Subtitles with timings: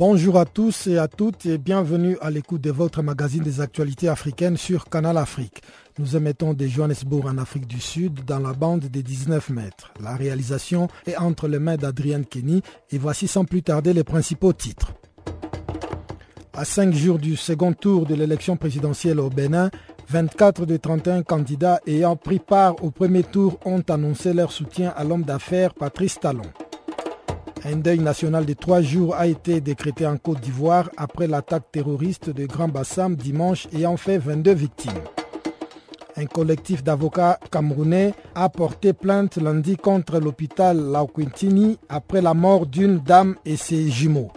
[0.00, 4.08] Bonjour à tous et à toutes et bienvenue à l'écoute de votre magazine des actualités
[4.08, 5.60] africaines sur Canal Afrique.
[5.98, 9.92] Nous émettons de Johannesburg en Afrique du Sud dans la bande des 19 mètres.
[10.02, 14.54] La réalisation est entre les mains d'Adrienne Kenny et voici sans plus tarder les principaux
[14.54, 14.94] titres.
[16.54, 19.70] À cinq jours du second tour de l'élection présidentielle au Bénin,
[20.08, 25.04] 24 des 31 candidats ayant pris part au premier tour ont annoncé leur soutien à
[25.04, 26.50] l'homme d'affaires Patrice Talon.
[27.62, 32.30] Un deuil national de trois jours a été décrété en Côte d'Ivoire après l'attaque terroriste
[32.30, 35.02] de Grand Bassam dimanche ayant fait 22 victimes.
[36.16, 42.98] Un collectif d'avocats camerounais a porté plainte lundi contre l'hôpital Lauquintini après la mort d'une
[42.98, 44.32] dame et ses jumeaux.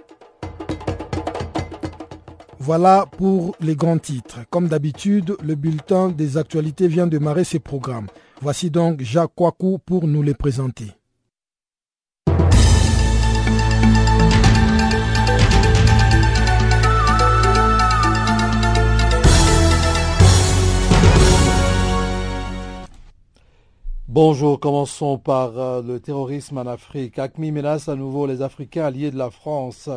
[2.59, 4.39] Voilà pour les grands titres.
[4.49, 8.07] Comme d'habitude, le bulletin des actualités vient de démarrer ses programmes.
[8.41, 10.91] Voici donc Jacques Kouakou pour nous les présenter.
[24.15, 27.17] Bonjour, commençons par euh, le terrorisme en Afrique.
[27.17, 29.89] ACMI menace à nouveau les Africains alliés de la France.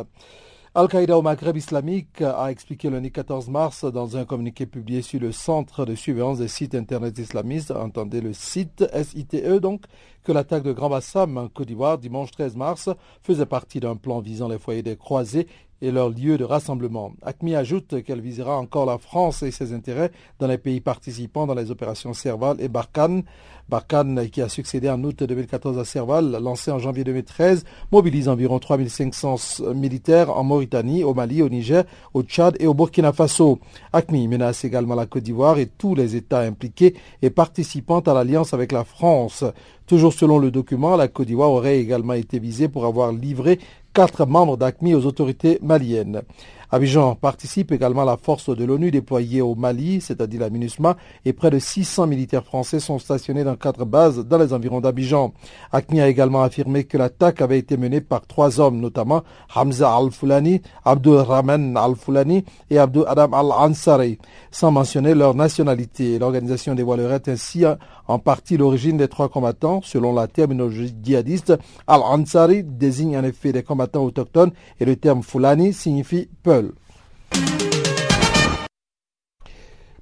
[0.73, 5.31] Al-Qaïda au Maghreb islamique a expliqué le 14 mars dans un communiqué publié sur le
[5.31, 9.83] Centre de surveillance des sites internet islamistes, entendez le site SITE donc,
[10.23, 12.89] que l'attaque de Grand Bassam en Côte d'Ivoire dimanche 13 mars
[13.21, 15.47] faisait partie d'un plan visant les foyers des croisés
[15.81, 17.13] et leurs lieux de rassemblement.
[17.21, 21.53] ACMI ajoute qu'elle visera encore la France et ses intérêts dans les pays participants dans
[21.53, 23.23] les opérations Serval et Barkhane.
[23.69, 28.59] Barkhane, qui a succédé en août 2014 à Serval, lancé en janvier 2013, mobilise environ
[28.59, 31.83] 3500 militaires en Mauritanie, au Mali, au Niger,
[32.13, 33.59] au Tchad et au Burkina Faso.
[33.91, 38.53] ACMI menace également la Côte d'Ivoire et tous les États impliqués et participant à l'alliance
[38.53, 39.43] avec la France.
[39.85, 43.59] Toujours selon le document, la Côte d'Ivoire aurait également été visée pour avoir livré
[43.93, 46.21] quatre membres d'ACMI aux autorités maliennes.
[46.69, 51.31] Abidjan participe également à la force de l'ONU déployée au Mali, c'est-à-dire la MINUSMA, et
[51.31, 55.33] près de 600 militaires français sont stationnés dans quatre bases dans les environs d'Abidjan.
[55.71, 59.23] ACMI a également affirmé que l'attaque avait été menée par trois hommes, notamment
[59.55, 64.17] Hamza Al-Fulani, Abdul Rahman Al-Fulani et Abdul Adam Al-Ansari,
[64.51, 66.19] sans mentionner leur nationalité.
[66.19, 67.63] L'organisation dévoilerait ainsi
[68.07, 69.81] en partie l'origine des trois combattants.
[69.83, 71.53] Selon la terminologie djihadiste,
[71.87, 74.51] Al-Ansari désigne en effet des combattants autochtones
[74.81, 76.56] et le terme Fulani signifie Peul.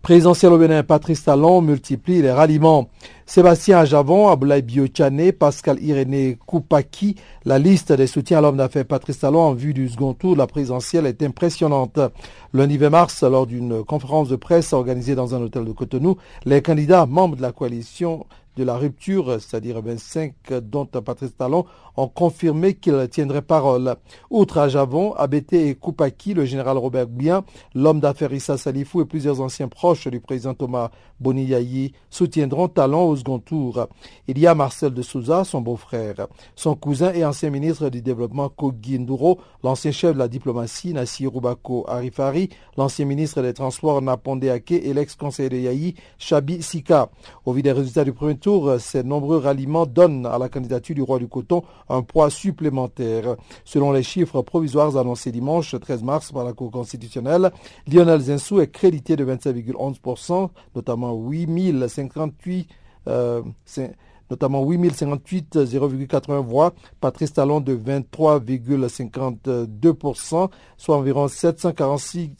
[0.05, 2.89] Présidentiel au Bénin, Patrice Talon multiplie les ralliements.
[3.25, 9.17] Sébastien Ajavon, Aboulaye Biochane, Pascal Irénée Koupaki, la liste des soutiens à l'homme d'affaires Patrice
[9.17, 11.97] Talon en vue du second tour de la présidentielle est impressionnante.
[12.53, 16.61] Lundi 20 mars, lors d'une conférence de presse organisée dans un hôtel de Cotonou, les
[16.61, 21.65] candidats membres de la coalition de la rupture, c'est-à-dire 25 dont Patrice Talon,
[21.97, 23.95] ont confirmé qu'il tiendrait parole.
[24.29, 27.43] Outre à Javon, Abété et Koupaki, le général Robert Bien,
[27.73, 33.15] l'homme d'affaires Issa Salifou et plusieurs anciens proches du président Thomas Boniyayi soutiendront Talon au
[33.15, 33.87] second tour.
[34.27, 38.49] Il y a Marcel de Souza, son beau-frère, son cousin et ancien ministre du développement
[38.49, 44.43] Kogi Nduro, l'ancien chef de la diplomatie Nassir Rubako Arifari, l'ancien ministre des Transports Naponde
[44.45, 47.09] Ake et l'ex-conseiller de Yayi Chabi Sika.
[47.45, 51.01] Au vu des résultats du premier tour, ces nombreux ralliements donnent à la candidature du
[51.01, 53.37] roi du coton un poids supplémentaire.
[53.63, 57.51] Selon les chiffres provisoires annoncés dimanche 13 mars par la Cour constitutionnelle,
[57.91, 62.69] Lionel Zinsou est crédité de 27,11%, notamment 8058
[63.07, 63.41] euh,
[64.29, 72.31] notamment 8058 0,80 voix, Patrice Talon de 23,52%, soit environ 746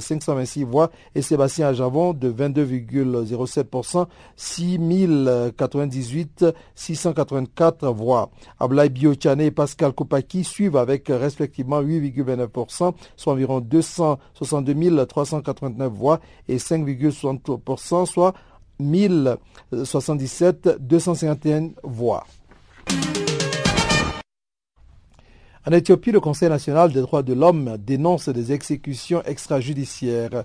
[0.00, 8.28] 526 voix, et Sébastien Ajavon de 22,07%, 6098 684 voix.
[8.58, 16.56] Ablaï Biochane et Pascal Koupaki suivent avec respectivement 8,29%, soit environ 262 389 voix, et
[16.56, 18.34] 5,60%, soit
[18.78, 22.26] 1077 251 voix.
[25.68, 30.44] En Éthiopie, le Conseil national des droits de l'homme dénonce des exécutions extrajudiciaires.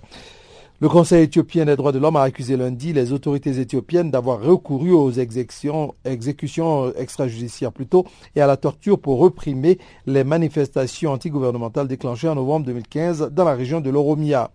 [0.82, 4.90] Le Conseil éthiopien des droits de l'homme a accusé lundi les autorités éthiopiennes d'avoir recouru
[4.90, 12.34] aux exécutions, extrajudiciaires plutôt et à la torture pour réprimer les manifestations antigouvernementales déclenchées en
[12.34, 14.50] novembre 2015 dans la région de l'Oromia.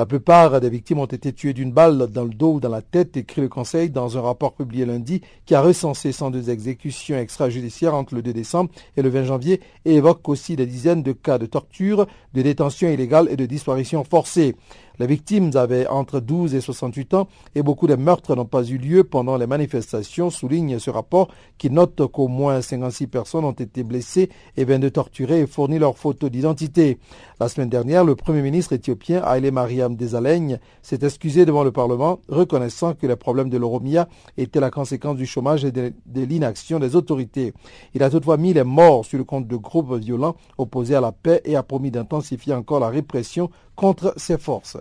[0.00, 2.80] La plupart des victimes ont été tuées d'une balle dans le dos ou dans la
[2.80, 7.94] tête, écrit le Conseil dans un rapport publié lundi qui a recensé 102 exécutions extrajudiciaires
[7.94, 11.36] entre le 2 décembre et le 20 janvier et évoque aussi des dizaines de cas
[11.36, 14.56] de torture, de détention illégale et de disparition forcée.
[15.00, 18.76] Les victimes avaient entre 12 et 68 ans et beaucoup de meurtres n'ont pas eu
[18.76, 23.82] lieu pendant les manifestations, souligne ce rapport qui note qu'au moins 56 personnes ont été
[23.82, 26.98] blessées et 22 torturées et fourni leurs photos d'identité.
[27.40, 32.20] La semaine dernière, le premier ministre éthiopien Haile Mariam Desalegn s'est excusé devant le Parlement,
[32.28, 34.06] reconnaissant que les problèmes de l'Oromia
[34.36, 37.54] étaient la conséquence du chômage et de, de l'inaction des autorités.
[37.94, 41.12] Il a toutefois mis les morts sur le compte de groupes violents opposés à la
[41.12, 43.48] paix et a promis d'intensifier encore la répression
[43.80, 44.76] contre ces forces.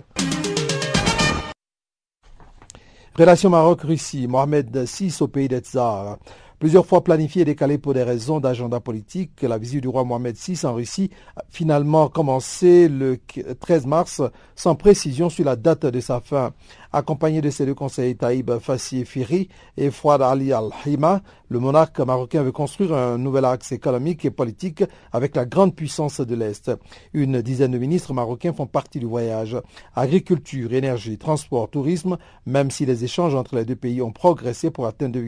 [3.17, 6.17] Relation Maroc-Russie, Mohamed VI au pays des tsars.
[6.59, 10.35] Plusieurs fois planifié et décalé pour des raisons d'agenda politique, la visite du roi Mohamed
[10.35, 13.17] VI en Russie a finalement commencé le
[13.61, 14.21] 13 mars
[14.57, 16.51] sans précision sur la date de sa fin.
[16.91, 19.47] Accompagné de ses deux conseillers Taïb Fassi Firi
[19.77, 24.83] et Fouad Ali Al-Hima, le monarque marocain veut construire un nouvel axe économique et politique
[25.13, 26.73] avec la grande puissance de l'Est.
[27.13, 29.55] Une dizaine de ministres marocains font partie du voyage.
[29.95, 34.87] Agriculture, énergie, transport, tourisme, même si les échanges entre les deux pays ont progressé pour
[34.87, 35.19] atteindre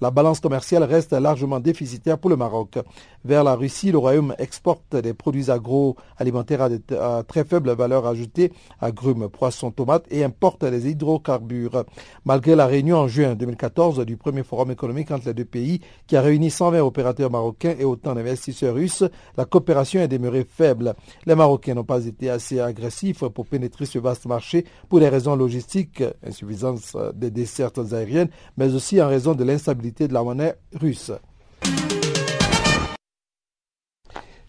[0.00, 2.78] la balance commerciale reste largement déficitaire pour le Maroc.
[3.26, 9.28] Vers la Russie, le Royaume exporte des produits agroalimentaires à, très faible valeur ajoutée, agrumes,
[9.28, 11.84] poissons, tomates, et importe des hydrocarbures.
[12.24, 16.16] Malgré la réunion en juin 2014 du premier forum économique entre les deux pays, qui
[16.16, 19.04] a réuni 120 opérateurs marocains et autant d'investisseurs russes,
[19.36, 20.94] la coopération est demeurée faible.
[21.26, 25.36] Les Marocains n'ont pas été assez agressifs pour pénétrer ce vaste marché pour des raisons
[25.36, 31.12] logistiques, insuffisance des dessertes aériennes, mais aussi en raison de l'instabilité de la monnaie russe.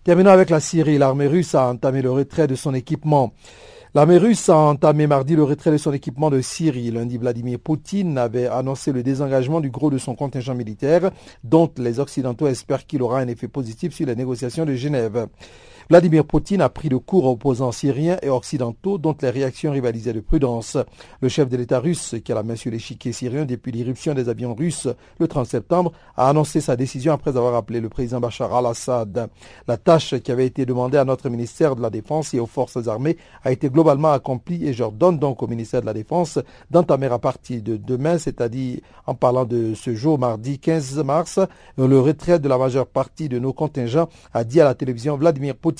[0.03, 0.99] Terminons avec la Syrie.
[0.99, 3.33] L'armée russe a entamé le retrait de son équipement.
[3.95, 6.91] L'armée russe a entamé mardi le retrait de son équipement de Syrie.
[6.91, 11.11] Lundi, Vladimir Poutine avait annoncé le désengagement du gros de son contingent militaire,
[11.43, 15.27] dont les Occidentaux espèrent qu'il aura un effet positif sur les négociations de Genève.
[15.87, 20.19] Vladimir Poutine a pris le cours opposants syriens et occidentaux dont les réactions rivalisaient de
[20.19, 20.79] prudence.
[21.21, 24.27] Le chef de l'État russe, qui a la main sur l'échiquier syrien depuis l'irruption des
[24.27, 24.87] avions russes
[25.19, 29.29] le 30 septembre, a annoncé sa décision après avoir appelé le président Bachar al-Assad.
[29.67, 32.87] La tâche qui avait été demandée à notre ministère de la Défense et aux forces
[32.87, 36.39] armées a été globalement accomplie et je donne donc au ministère de la Défense
[36.71, 41.39] d'entamer à partir de demain, c'est-à-dire en parlant de ce jour mardi 15 mars,
[41.77, 45.55] le retrait de la majeure partie de nos contingents, a dit à la télévision Vladimir
[45.55, 45.74] Poutine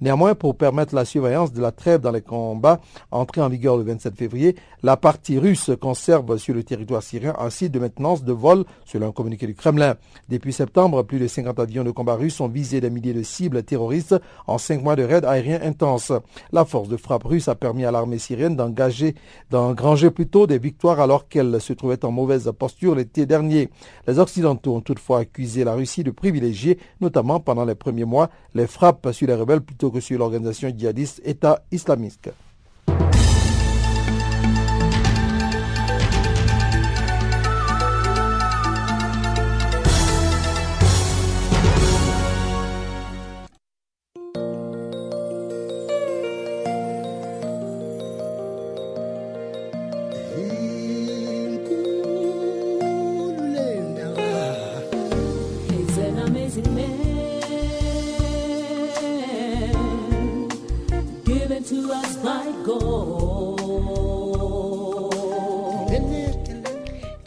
[0.00, 2.80] Néanmoins, pour permettre la surveillance de la trêve dans les combats
[3.10, 7.50] entrés en vigueur le 27 février, la partie russe conserve sur le territoire syrien un
[7.50, 9.96] site de maintenance de vol, selon un communiqué du Kremlin.
[10.28, 13.62] Depuis septembre, plus de 50 avions de combat russes ont visé des milliers de cibles
[13.62, 14.16] terroristes
[14.46, 16.12] en cinq mois de raids aériens intenses.
[16.52, 19.14] La force de frappe russe a permis à l'armée syrienne d'engager,
[19.50, 23.68] d'engranger plutôt des victoires alors qu'elle se trouvait en mauvaise posture l'été dernier.
[24.06, 28.66] Les Occidentaux ont toutefois accusé la Russie de privilégier, notamment pendant les premiers mois, les
[28.66, 32.30] frappes sur les rebelles plutôt que sur l'organisation djihadiste État islamique.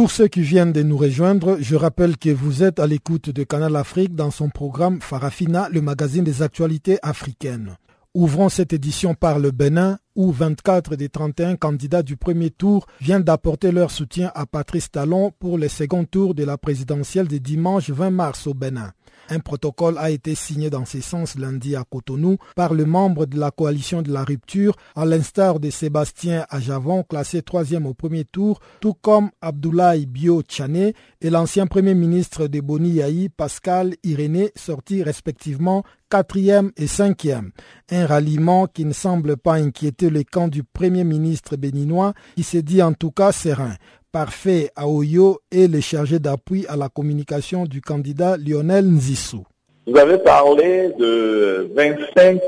[0.00, 3.44] Pour ceux qui viennent de nous rejoindre, je rappelle que vous êtes à l'écoute de
[3.44, 7.76] Canal Afrique dans son programme Farafina, le magazine des actualités africaines.
[8.14, 13.24] Ouvrons cette édition par le Bénin, où 24 des 31 candidats du premier tour viennent
[13.24, 17.90] d'apporter leur soutien à Patrice Talon pour le second tour de la présidentielle de dimanche
[17.90, 18.92] 20 mars au Bénin.
[19.32, 23.38] Un protocole a été signé dans ce sens lundi à Cotonou par le membre de
[23.38, 28.58] la coalition de la rupture, à l'instar de Sébastien Ajavon, classé troisième au premier tour,
[28.80, 35.04] tout comme Abdoulaye Bio Tchané et l'ancien premier ministre de Boni Yahi, Pascal Irénée, sortis
[35.04, 37.52] respectivement quatrième et cinquième.
[37.90, 42.62] Un ralliement qui ne semble pas inquiéter le camp du premier ministre béninois, qui s'est
[42.62, 43.76] dit en tout cas serein.
[44.12, 49.44] Parfait Aoyo est le chargé d'appui à la communication du candidat Lionel Nzissou.
[49.86, 52.40] Vous avez parlé de 25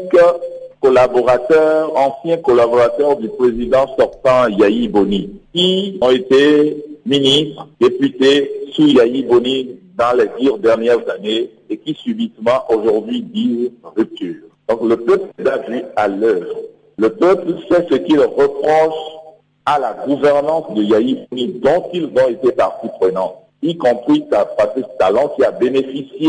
[0.81, 9.23] collaborateurs, anciens collaborateurs du président sortant Yahi Boni, qui ont été ministres, députés sous Yahi
[9.23, 14.49] Boni dans les dix dernières années et qui subitement aujourd'hui disent rupture.
[14.69, 16.57] Donc le peuple est vu à l'heure.
[16.99, 19.22] Le peuple sait ce qu'il reproche
[19.67, 21.27] à la gouvernance de Yahi
[21.61, 26.29] dont ils ont été partie prenante, y compris sa Patrice Talon qui a bénéficié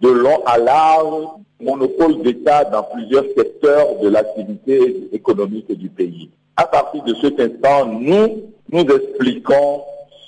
[0.00, 1.26] de long à large
[1.60, 6.30] monopole d'État dans plusieurs secteurs de l'activité économique du pays.
[6.56, 9.82] À partir de cet instant, nous, nous expliquons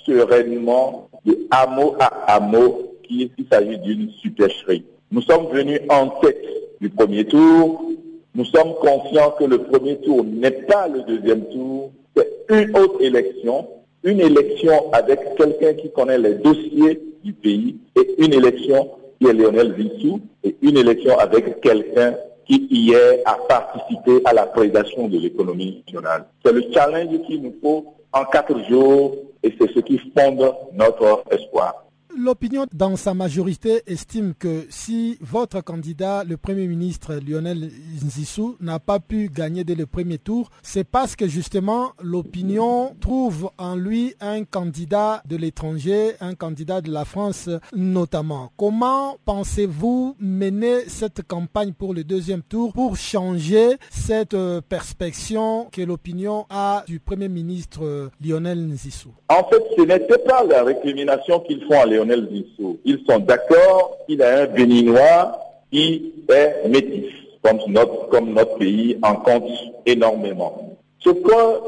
[0.05, 4.85] sereinement de hameau à hameau qu'il s'agit d'une supercherie.
[5.11, 6.43] Nous sommes venus en tête
[6.79, 7.81] du premier tour.
[8.35, 11.91] Nous sommes conscients que le premier tour n'est pas le deuxième tour,
[12.49, 13.67] une autre élection,
[14.03, 18.89] une élection avec quelqu'un qui connaît les dossiers du pays et une élection
[19.19, 22.15] qui est Lionel Vissou et une élection avec quelqu'un
[22.47, 26.25] qui hier a participé à la prédation de l'économie nationale.
[26.43, 31.23] C'est le challenge qu'il nous faut en quatre jours et c'est ce qui fonde notre
[31.29, 31.85] espoir.
[32.21, 37.71] L'opinion dans sa majorité estime que si votre candidat, le Premier ministre Lionel
[38.03, 43.51] Nzissou, n'a pas pu gagner dès le premier tour, c'est parce que justement l'opinion trouve
[43.57, 48.51] en lui un candidat de l'étranger, un candidat de la France notamment.
[48.57, 55.39] Comment pensez-vous mener cette campagne pour le deuxième tour pour changer cette euh, perspective
[55.71, 59.11] que l'opinion a du Premier ministre Lionel Nzissou?
[59.29, 62.08] En fait, ce n'était pas la récrimination qu'ils font à Lionel
[62.85, 65.39] ils sont d'accord qu'il a un béninois
[65.71, 67.11] qui est métis,
[67.41, 69.49] comme notre, comme notre pays en compte
[69.85, 70.77] énormément.
[70.99, 71.61] Ce que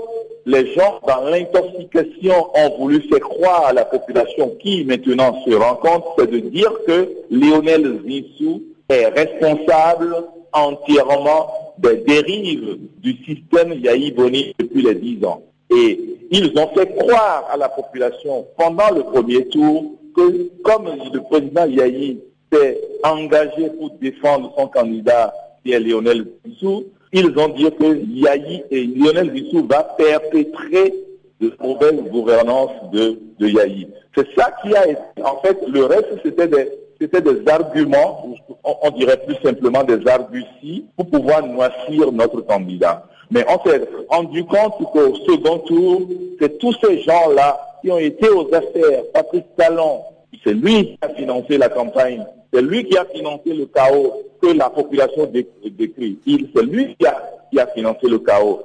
[0.45, 5.75] les gens dans l'intoxication ont voulu faire croire à la population qui maintenant se rend
[5.75, 10.15] compte, c'est de dire que Lionel Zissou est responsable
[10.53, 15.41] entièrement des dérives du système Yahi Boni depuis les dix ans.
[15.74, 16.00] Et
[16.31, 21.65] ils ont fait croire à la population pendant le premier tour que comme le président
[21.65, 22.20] Yahi
[22.51, 28.63] s'est engagé pour défendre son candidat qui est Lionel Bissou, ils ont dit que Yahi
[28.72, 30.94] et Lionel Bissou va perpétrer
[31.39, 33.88] de mauvaise gouvernance de, de Yahi.
[34.15, 38.91] C'est ça qui a été, en fait, le reste, c'était des, c'était des arguments, on,
[38.91, 43.08] dirait plus simplement des arguties pour pouvoir noircir notre candidat.
[43.32, 46.01] Mais on s'est rendu compte qu'au second tour,
[46.39, 50.01] c'est tous ces gens-là qui ont été aux affaires, Patrice Talon,
[50.43, 54.47] c'est lui qui a financé la campagne, c'est lui qui a financé le chaos que
[54.47, 56.17] la population décrit.
[56.25, 58.61] C'est lui qui a, financé le chaos.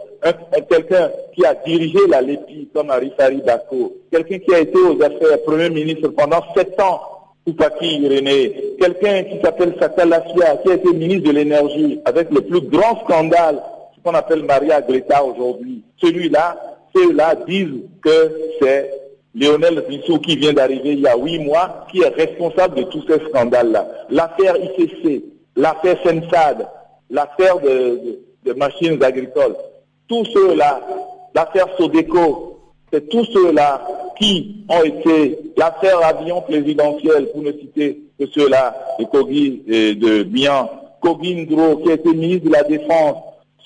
[0.68, 5.42] Quelqu'un qui a dirigé la LEPI comme Arifari Bako, quelqu'un qui a été aux affaires
[5.44, 7.00] Premier ministre pendant sept ans,
[7.46, 12.40] Oupaki Irénée, quelqu'un qui s'appelle Fatal Lassia, qui a été ministre de l'énergie avec le
[12.40, 13.62] plus grand scandale,
[13.94, 15.84] ce qu'on appelle Maria Greta aujourd'hui.
[16.02, 16.56] Celui-là,
[16.96, 18.90] ceux-là disent que c'est
[19.36, 23.04] Lionel Zissou qui vient d'arriver il y a huit mois, qui est responsable de tous
[23.06, 23.86] ces scandales-là.
[24.08, 25.24] L'affaire ICC,
[25.56, 26.66] l'affaire Sensad,
[27.10, 29.54] l'affaire de, machines agricoles,
[30.08, 30.80] tous ceux-là,
[31.34, 33.86] l'affaire Sodeco, c'est tous ceux-là
[34.18, 40.22] qui ont été l'affaire avion présidentiel, pour ne citer que ceux-là, de Kogi et de
[40.22, 40.70] Bian,
[41.02, 43.16] qui a été ministre de la Défense,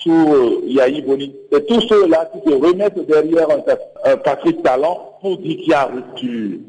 [0.01, 1.33] sous euh, Yahi Boni.
[1.51, 5.85] C'est tous ceux-là qui se remettent derrière un, Patrick Talon pour dire qu'il y a
[5.85, 6.59] rupture.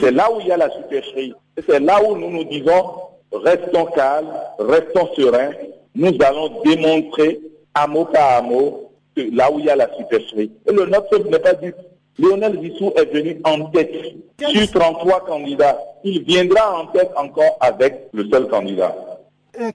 [0.00, 1.34] C'est là où il y a la supercherie.
[1.68, 2.84] C'est là où nous nous disons,
[3.32, 5.50] restons calmes, restons sereins.
[5.94, 7.40] Nous allons démontrer,
[7.74, 10.52] à mot par mot, que là où il y a la supercherie.
[10.68, 11.74] Et le notre n'est pas du
[12.18, 13.90] Lionel Vissou est venu en tête
[14.46, 15.78] sur 33 candidats.
[16.04, 18.94] Il viendra en tête encore avec le seul candidat.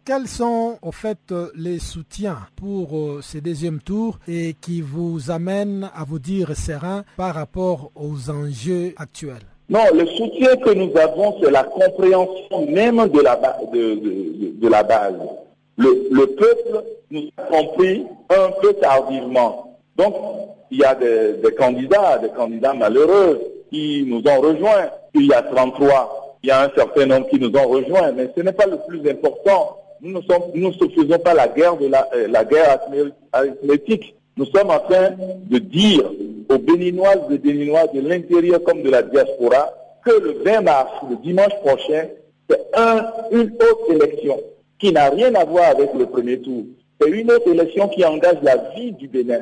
[0.05, 5.91] Quels sont au fait les soutiens pour euh, ce deuxième tour et qui vous amènent
[5.95, 9.45] à vous dire serein par rapport aux enjeux actuels?
[9.69, 13.35] Non, le soutien que nous avons, c'est la compréhension même de la,
[13.71, 15.13] de, de, la base.
[15.77, 19.77] Le, le, peuple nous a compris un peu tardivement.
[19.95, 20.15] Donc,
[20.71, 24.89] il y a des, des candidats, des candidats malheureux qui nous ont rejoints.
[25.13, 28.29] Il y a 33 il y a un certain nombre qui nous ont rejoints, mais
[28.33, 29.79] ce n'est pas le plus important.
[29.99, 30.21] Nous ne,
[30.55, 32.79] nous faisons pas la guerre de la, euh, guerre
[33.33, 34.15] arithmétique.
[34.37, 35.09] Nous sommes en train
[35.49, 36.09] de dire
[36.47, 39.73] aux Béninoises et Béninois de l'intérieur comme de la diaspora
[40.05, 42.05] que le 20 mars, le dimanche prochain,
[42.49, 44.39] c'est un, une autre élection
[44.79, 46.63] qui n'a rien à voir avec le premier tour.
[47.01, 49.41] C'est une autre élection qui engage la vie du Bénin,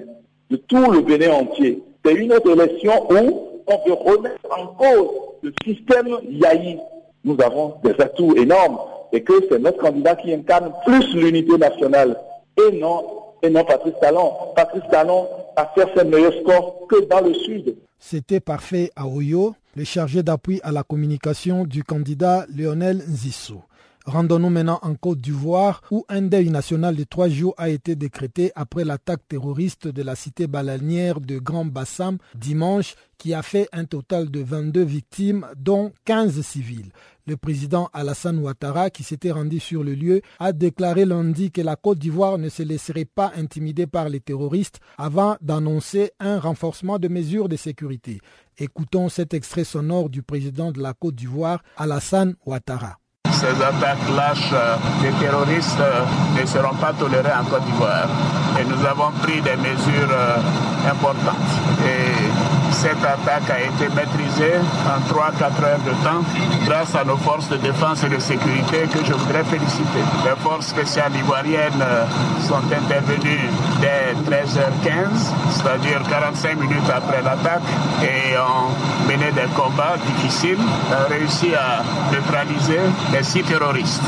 [0.50, 1.84] de tout le Bénin entier.
[2.04, 5.10] C'est une autre élection où on veut remettre en cause
[5.44, 6.80] le système Yahi.
[7.25, 8.77] Nous avons des atouts énormes
[9.12, 12.15] et que c'est notre candidat qui incarne plus l'unité nationale
[12.55, 13.03] et non,
[13.41, 14.32] et non Patrice Talon.
[14.55, 17.75] Patrice Talon a fait ses meilleurs scores que dans le Sud.
[18.00, 23.62] C'était parfait à Oyo, le chargé d'appui à la communication du candidat Lionel Nzissou.
[24.06, 28.52] Rendons-nous maintenant en Côte d'Ivoire où un deuil national de trois jours a été décrété
[28.56, 33.86] après l'attaque terroriste de la cité balanière de Grand Bassam dimanche qui a fait un
[33.86, 36.92] total de 22 victimes dont 15 civils.
[37.26, 41.76] Le président Alassane Ouattara, qui s'était rendu sur le lieu, a déclaré lundi que la
[41.76, 47.08] Côte d'Ivoire ne se laisserait pas intimider par les terroristes avant d'annoncer un renforcement de
[47.08, 48.20] mesures de sécurité.
[48.60, 53.00] Écoutons cet extrait sonore du président de la Côte d'Ivoire, Alassane Ouattara
[53.36, 58.08] ces attaques lâches euh, des terroristes euh, ne seront pas tolérées en Côte d'Ivoire.
[58.60, 61.51] Et nous avons pris des mesures euh, importantes.
[62.86, 66.22] Et cette attaque a été maîtrisée en 3-4 heures de temps
[66.65, 70.04] grâce à nos forces de défense et de sécurité que je voudrais féliciter.
[70.24, 71.84] Les forces spéciales ivoiriennes
[72.42, 73.50] sont intervenues
[73.82, 77.63] dès 13h15, c'est-à-dire 45 minutes après l'attaque,
[78.04, 81.82] et ont mené des combats difficiles, ont réussi à
[82.13, 84.04] neutraliser les six terroristes.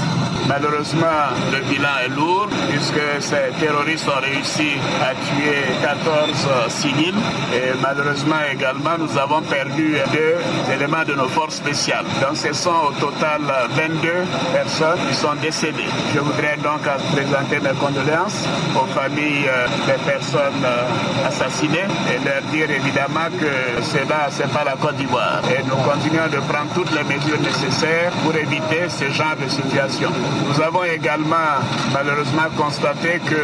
[0.47, 4.69] Malheureusement, le bilan est lourd puisque ces terroristes ont réussi
[5.01, 7.15] à tuer 14 civils
[7.53, 12.05] et malheureusement également nous avons perdu deux éléments de nos forces spéciales.
[12.21, 14.09] Donc ce sont au total 22
[14.53, 15.85] personnes qui sont décédées.
[16.13, 16.81] Je voudrais donc
[17.13, 18.43] présenter mes condoléances
[18.75, 24.63] aux familles euh, des personnes euh, assassinées et leur dire évidemment que cela c'est pas
[24.63, 29.05] la Côte d'Ivoire et nous continuons de prendre toutes les mesures nécessaires pour éviter ce
[29.11, 30.09] genre de situation.
[30.47, 31.61] Nous avons également
[31.93, 33.41] malheureusement constaté que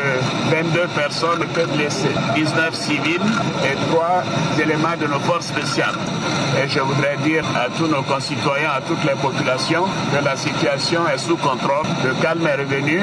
[0.51, 3.21] 22 personnes étaient blessées, 19 civils
[3.63, 4.23] et 3
[4.62, 5.95] éléments de nos forces spéciales.
[6.63, 11.08] Et je voudrais dire à tous nos concitoyens, à toutes les populations, que la situation
[11.08, 13.02] est sous contrôle, le calme est revenu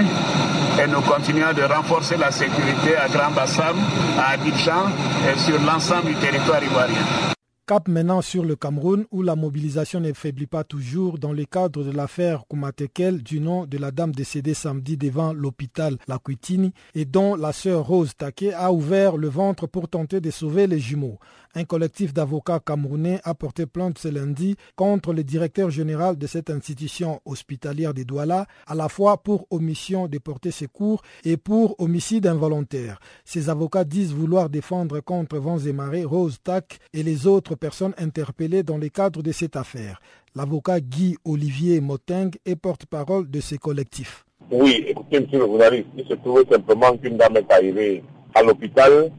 [0.83, 3.77] et nous continuons de renforcer la sécurité à Grand Bassam,
[4.19, 4.87] à Abidjan
[5.29, 7.31] et sur l'ensemble du territoire ivoirien.
[7.71, 11.85] Cap maintenant sur le Cameroun où la mobilisation ne faiblit pas toujours dans le cadre
[11.85, 17.05] de l'affaire Koumatekel du nom de la dame décédée samedi devant l'hôpital La Cuitini et
[17.05, 21.21] dont la sœur Rose Take a ouvert le ventre pour tenter de sauver les jumeaux.
[21.57, 26.49] Un collectif d'avocats camerounais a porté plainte ce lundi contre le directeur général de cette
[26.49, 32.29] institution hospitalière de Douala, à la fois pour omission de porter secours et pour homicide
[32.29, 33.01] involontaire.
[33.25, 37.95] Ces avocats disent vouloir défendre contre vents et marées Rose Tak et les autres personnes
[37.99, 40.01] interpellées dans le cadre de cette affaire.
[40.37, 44.25] L'avocat Guy Olivier Moteng est porte-parole de ces collectifs.
[44.53, 48.05] Oui, écoutez, monsieur le journaliste, il se trouvait simplement qu'une dame est arrivée
[48.37, 49.11] à l'hôpital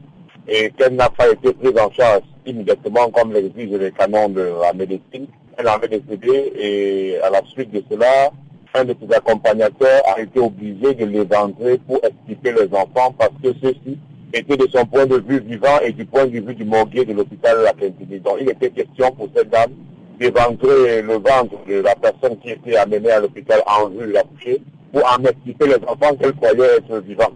[0.48, 4.72] et qu'elle n'a pas été prise en charge immédiatement comme l'exigent les canons de la
[4.72, 5.26] médecine.
[5.56, 8.30] Elle en est décédée et à la suite de cela,
[8.74, 13.52] un de ses accompagnateurs a été obligé de l'éventrer pour expliquer les enfants parce que
[13.62, 13.98] ceux-ci
[14.32, 17.12] étaient de son point de vue vivant et du point de vue du morguier de
[17.12, 18.18] l'hôpital de la Quintini.
[18.20, 19.72] Donc il était question pour cette dame
[20.18, 24.62] d'éventrer le ventre de la personne qui était amenée à l'hôpital en vue de l'accoucher
[24.92, 27.32] pour en expliquer les enfants qu'elle croyait être vivants.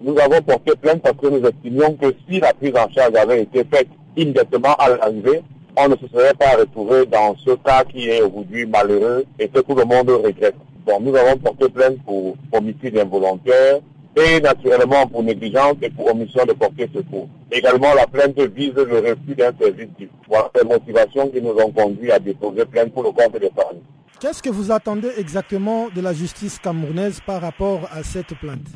[0.00, 3.42] Nous avons porté plainte parce que nous estimions que si la prise en charge avait
[3.42, 5.42] été faite immédiatement à l'arrivée,
[5.76, 9.60] on ne se serait pas retrouvé dans ce cas qui est aujourd'hui malheureux et que
[9.60, 10.54] tout le monde regrette.
[10.86, 13.80] Bon, nous avons porté plainte pour homicide involontaire
[14.16, 17.28] et naturellement pour négligence et pour omission de porter secours.
[17.50, 20.08] Également, la plainte vise le refus d'un service du
[20.54, 23.82] les motivations qui nous ont conduit à déposer plainte pour le compte des familles.
[24.20, 28.66] Qu'est-ce que vous attendez exactement de la justice camerounaise par rapport à cette plainte?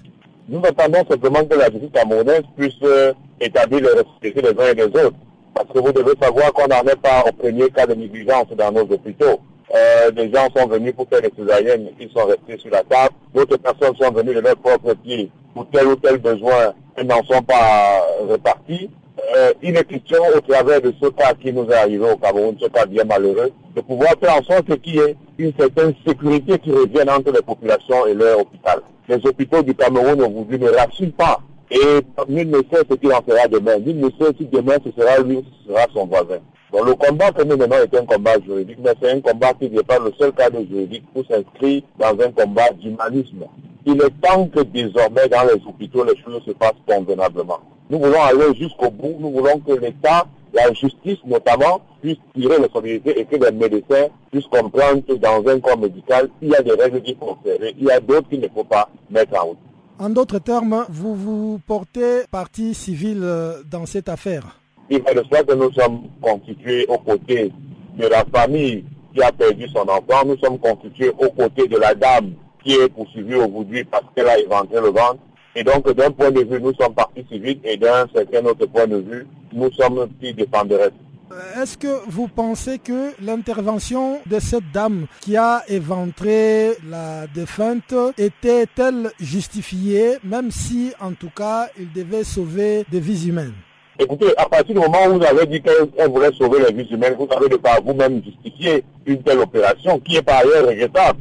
[0.48, 4.74] Nous attendons simplement que la justice camerounaise puisse euh, établir les responsabilités des uns et
[4.74, 5.16] des autres.
[5.54, 8.72] Parce que vous devez savoir qu'on n'en est pas au premier cas de négligence dans
[8.72, 9.40] nos hôpitaux.
[9.74, 13.14] Euh, des gens sont venus pour faire des césariennes, ils sont restés sur la table.
[13.34, 17.22] D'autres personnes sont venues de leur propre pied pour tel ou tel besoin, elles n'en
[17.24, 18.88] sont pas repartis.
[19.36, 22.56] Euh, il est question, au travers de ce cas qui nous est arrivé au Cameroun,
[22.58, 26.58] ce cas bien malheureux, de pouvoir faire en sorte qu'il y ait une certaine sécurité
[26.58, 28.80] qui revienne entre les populations et leur hôpital.
[29.08, 33.22] Les hôpitaux du Cameroun aujourd'hui ne rassurent pas et nul ne sait ce qu'il en
[33.26, 33.78] sera demain.
[33.78, 36.40] Nul ne sait si demain ce sera lui ou ce sera son voisin.
[36.72, 39.70] Bon, le combat que nous menons est un combat juridique, mais c'est un combat qui
[39.70, 43.44] n'est pas le seul cadre juridique pour s'inscrire dans un combat d'humanisme.
[43.86, 47.60] Il est temps que désormais dans les hôpitaux, les choses se passent convenablement.
[47.88, 52.68] Nous voulons aller jusqu'au bout, nous voulons que l'État, la justice notamment, puisse tirer les
[52.72, 56.62] solidarités et que les médecins puissent comprendre que dans un corps médical, il y a
[56.62, 59.48] des règles qu'il faut observer, il y a d'autres qu'il ne faut pas mettre en
[59.48, 59.58] route.
[59.98, 64.60] En d'autres termes, vous vous portez partie civile euh, dans cette affaire?
[64.90, 67.52] Il va de soi que nous sommes constitués aux côtés
[67.98, 71.94] de la famille qui a perdu son enfant, nous sommes constitués aux côtés de la
[71.94, 72.32] dame
[72.62, 75.18] qui est poursuivie aujourd'hui parce qu'elle a éventré le ventre.
[75.58, 78.86] Et donc, d'un point de vue, nous sommes partis civils et d'un certain autre point
[78.86, 80.92] de vue, nous sommes petits défenderesses.
[81.32, 87.92] Euh, est-ce que vous pensez que l'intervention de cette dame qui a éventré la défunte
[88.16, 93.54] était-elle justifiée, même si en tout cas il devait sauver des vies humaines?
[93.98, 97.16] Écoutez, à partir du moment où vous avez dit qu'elle voulait sauver les vies humaines,
[97.18, 101.18] vous avez de par vous-même justifier une telle opération qui est par ailleurs regrettable.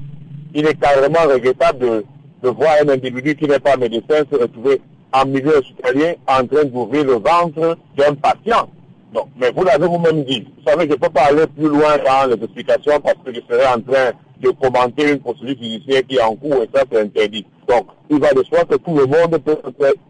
[0.54, 2.06] Il est carrément regrettable de,
[2.44, 4.82] de voir un individu qui n'est pas médecin se retrouver
[5.14, 8.70] en milieu hospitalier en train d'ouvrir le ventre d'un patient.
[9.14, 10.46] Non, mais vous l'avez vous-même dit.
[10.58, 13.40] Vous savez, je ne peux pas aller plus loin dans les explications parce que je
[13.50, 17.02] serais en train de commenter une procédure judiciaire qui est en cours et ça c'est
[17.02, 17.46] interdit.
[17.68, 19.58] Donc, il va de soi que tout le monde peut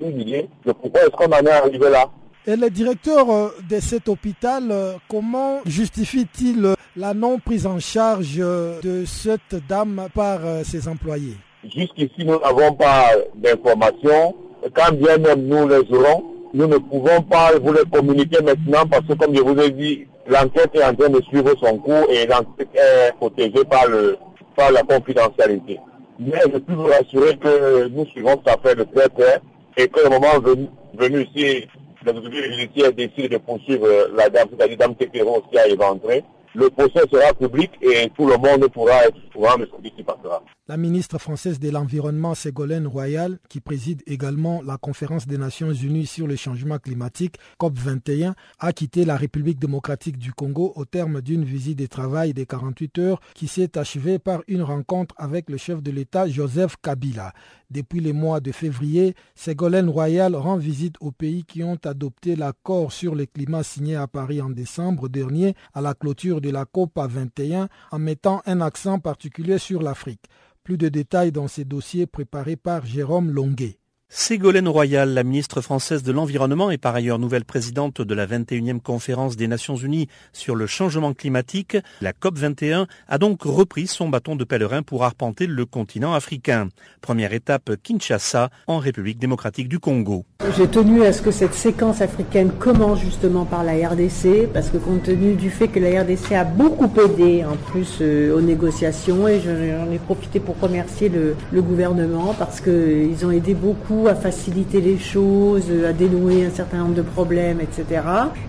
[0.02, 2.10] humilier de pourquoi est-ce qu'on en est arrivé là?
[2.50, 7.78] Et le directeur euh, de cet hôpital, euh, comment justifie-t-il euh, la non prise en
[7.78, 11.36] charge de cette dame par ses employés?
[11.64, 14.36] Jusqu'ici, nous n'avons pas d'informations.
[14.74, 19.06] Quand bien même nous les aurons, nous ne pouvons pas vous les communiquer maintenant parce
[19.06, 22.26] que, comme je vous ai dit, l'enquête est en train de suivre son cours et
[22.26, 24.18] l'enquête est protégée par, le,
[24.56, 25.80] par la confidentialité.
[26.20, 29.40] Mais je peux vous rassurer que nous suivons cette affaire de très près
[29.78, 30.68] et que le moment venu,
[30.98, 31.68] venu ici,
[32.06, 36.24] les autorités judiciaires décident de poursuivre la dame, c'est-à-dire Dame Teperos qui a éventré,
[36.56, 39.02] le procès sera public et tout le monde pourra
[39.34, 40.42] courant de ce qui passera.
[40.70, 46.06] La ministre française de l'Environnement, Ségolène Royal, qui préside également la conférence des Nations Unies
[46.06, 51.46] sur le changement climatique, COP21, a quitté la République démocratique du Congo au terme d'une
[51.46, 55.82] visite de travail de 48 heures qui s'est achevée par une rencontre avec le chef
[55.82, 57.32] de l'État, Joseph Kabila.
[57.72, 62.92] Depuis le mois de février, Ségolène Royal rend visite aux pays qui ont adopté l'accord
[62.92, 66.92] sur le climat signé à Paris en décembre dernier à la clôture de la COP
[66.98, 70.26] 21 en mettant un accent particulier sur l'Afrique.
[70.68, 73.80] Plus de détails dans ces dossiers préparés par Jérôme Longuet.
[74.10, 78.80] Ségolène Royal, la ministre française de l'Environnement et par ailleurs nouvelle présidente de la 21e
[78.80, 84.38] conférence des Nations Unies sur le changement climatique, la COP21, a donc repris son bâton
[84.38, 86.70] de pèlerin pour arpenter le continent africain.
[87.02, 90.24] Première étape, Kinshasa, en République démocratique du Congo.
[90.56, 94.78] J'ai tenu à ce que cette séquence africaine commence justement par la RDC, parce que
[94.78, 99.28] compte tenu du fait que la RDC a beaucoup aidé en plus euh, aux négociations,
[99.28, 104.14] et j'en ai profité pour remercier le, le gouvernement, parce qu'ils ont aidé beaucoup à
[104.14, 108.02] faciliter les choses, à dénouer un certain nombre de problèmes, etc.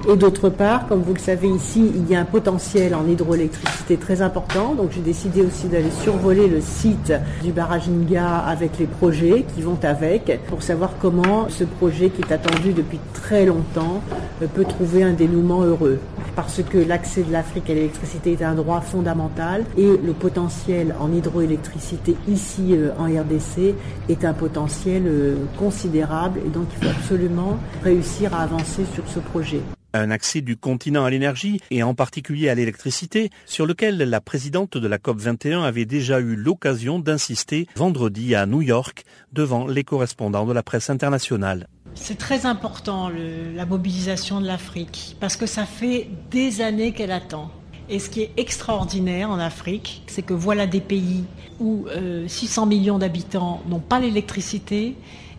[0.06, 3.96] Et d'autre part, comme vous le savez ici, il y a un potentiel en hydroélectricité
[3.96, 4.74] très important.
[4.74, 9.62] Donc j'ai décidé aussi d'aller survoler le site du barrage Nga avec les projets qui
[9.62, 14.02] vont avec pour savoir comment ce projet qui est attendu depuis très longtemps
[14.42, 15.98] euh, peut trouver un dénouement heureux.
[16.36, 21.12] Parce que l'accès de l'Afrique à l'électricité est un droit fondamental et le potentiel en
[21.12, 23.74] hydroélectricité ici euh, en RDC
[24.08, 29.18] est un potentiel euh, considérable et donc il faut absolument réussir à avancer sur ce
[29.20, 29.60] projet.
[29.94, 34.76] Un accès du continent à l'énergie et en particulier à l'électricité sur lequel la présidente
[34.76, 40.44] de la COP21 avait déjà eu l'occasion d'insister vendredi à New York devant les correspondants
[40.44, 41.68] de la presse internationale.
[41.94, 47.50] C'est très important la mobilisation de l'Afrique parce que ça fait des années qu'elle attend.
[47.88, 51.24] Et ce qui est extraordinaire en Afrique, c'est que voilà des pays
[51.58, 51.86] où
[52.26, 54.94] 600 euh, millions d'habitants n'ont pas l'électricité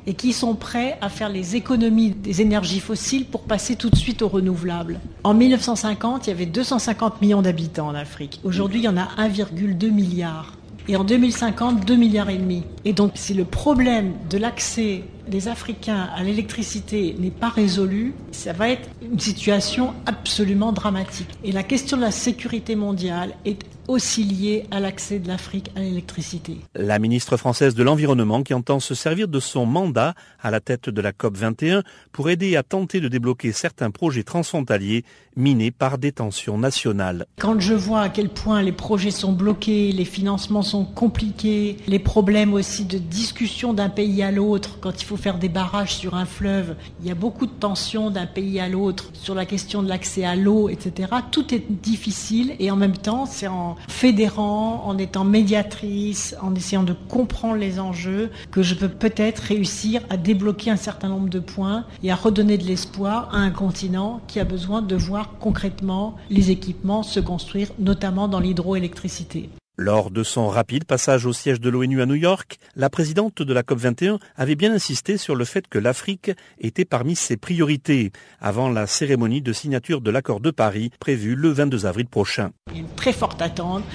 [0.10, 3.96] et qui sont prêts à faire les économies des énergies fossiles pour passer tout de
[3.96, 5.00] suite aux renouvelables.
[5.24, 8.42] En 1950, il y avait 250 millions d'habitants en Afrique.
[8.44, 10.54] Aujourd'hui, il y en a 1,2 milliard.
[10.88, 12.64] Et en 2050, 2 milliards et demi.
[12.86, 18.54] Et donc, si le problème de l'accès des Africains à l'électricité n'est pas résolu, ça
[18.54, 21.30] va être une situation absolument dramatique.
[21.44, 25.80] Et la question de la sécurité mondiale est aussi liés à l'accès de l'Afrique à
[25.80, 26.58] l'électricité.
[26.76, 30.90] La ministre française de l'Environnement qui entend se servir de son mandat à la tête
[30.90, 35.04] de la COP 21 pour aider à tenter de débloquer certains projets transfrontaliers
[35.36, 37.26] minés par des tensions nationales.
[37.40, 42.00] Quand je vois à quel point les projets sont bloqués, les financements sont compliqués, les
[42.00, 46.16] problèmes aussi de discussion d'un pays à l'autre, quand il faut faire des barrages sur
[46.16, 49.84] un fleuve, il y a beaucoup de tensions d'un pays à l'autre sur la question
[49.84, 51.10] de l'accès à l'eau, etc.
[51.32, 56.84] Tout est difficile et en même temps, c'est en fédérant, en étant médiatrice, en essayant
[56.84, 61.40] de comprendre les enjeux, que je peux peut-être réussir à débloquer un certain nombre de
[61.40, 66.16] points et à redonner de l'espoir à un continent qui a besoin de voir concrètement
[66.30, 69.50] les équipements se construire, notamment dans l'hydroélectricité.
[69.82, 73.54] Lors de son rapide passage au siège de l'ONU à New York, la présidente de
[73.54, 78.12] la COP21 avait bien insisté sur le fait que l'Afrique était parmi ses priorités
[78.42, 82.52] avant la cérémonie de signature de l'accord de Paris prévue le 22 avril prochain.
[82.72, 83.86] Il y a une très forte attente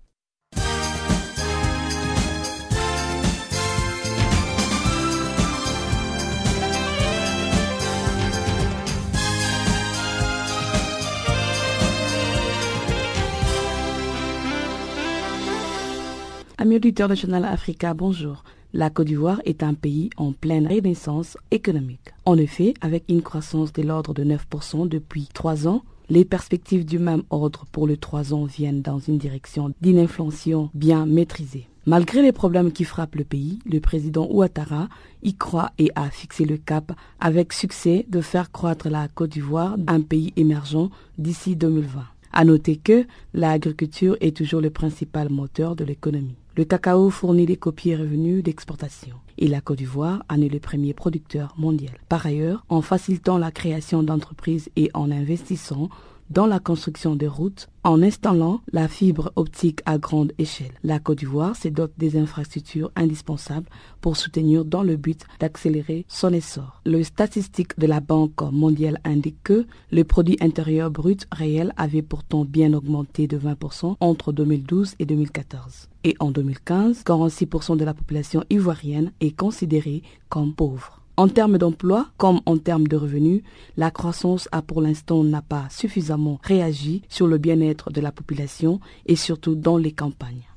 [16.61, 18.43] Amis auditeurs de Africa, bonjour.
[18.71, 22.13] La Côte d'Ivoire est un pays en pleine renaissance économique.
[22.25, 26.99] En effet, avec une croissance de l'ordre de 9% depuis trois ans, les perspectives du
[26.99, 31.67] même ordre pour le trois ans viennent dans une direction d'une inflation bien maîtrisée.
[31.87, 34.87] Malgré les problèmes qui frappent le pays, le président Ouattara
[35.23, 39.77] y croit et a fixé le cap avec succès de faire croître la Côte d'Ivoire,
[39.87, 42.03] un pays émergent, d'ici 2020.
[42.33, 46.35] À noter que l'agriculture est toujours le principal moteur de l'économie.
[46.55, 50.93] Le cacao fournit des copies revenus d'exportation et la Côte d'Ivoire en est le premier
[50.93, 51.93] producteur mondial.
[52.09, 55.89] Par ailleurs, en facilitant la création d'entreprises et en investissant
[56.31, 60.71] dans la construction des routes en installant la fibre optique à grande échelle.
[60.83, 63.67] La Côte d'Ivoire se dote des infrastructures indispensables
[63.99, 66.81] pour soutenir dans le but d'accélérer son essor.
[66.85, 72.45] Le statistique de la Banque mondiale indique que le produit intérieur brut réel avait pourtant
[72.45, 75.89] bien augmenté de 20% entre 2012 et 2014.
[76.05, 81.00] Et en 2015, 46% de la population ivoirienne est considérée comme pauvre.
[81.17, 83.43] En termes d'emploi comme en termes de revenus,
[83.77, 88.79] la croissance a pour l'instant n'a pas suffisamment réagi sur le bien-être de la population
[89.05, 90.47] et surtout dans les campagnes.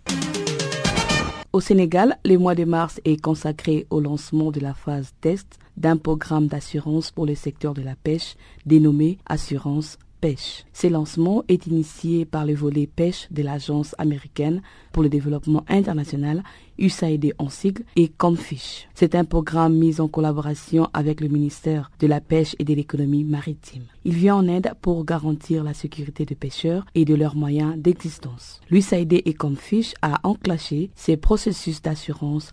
[1.52, 5.96] Au Sénégal, le mois de mars est consacré au lancement de la phase test d'un
[5.96, 8.34] programme d'assurance pour le secteur de la pêche
[8.66, 10.64] dénommé Assurance pêche.
[10.72, 14.62] Ce lancement est initié par le volet pêche de l'Agence américaine
[14.94, 16.44] pour le développement international,
[16.78, 18.88] USAID en sigle, et Comfish.
[18.94, 23.24] C'est un programme mis en collaboration avec le ministère de la Pêche et de l'économie
[23.24, 23.82] maritime.
[24.04, 28.60] Il vient en aide pour garantir la sécurité des pêcheurs et de leurs moyens d'existence.
[28.70, 32.52] L'USAID et Comfish a enclenché ces processus d'assurance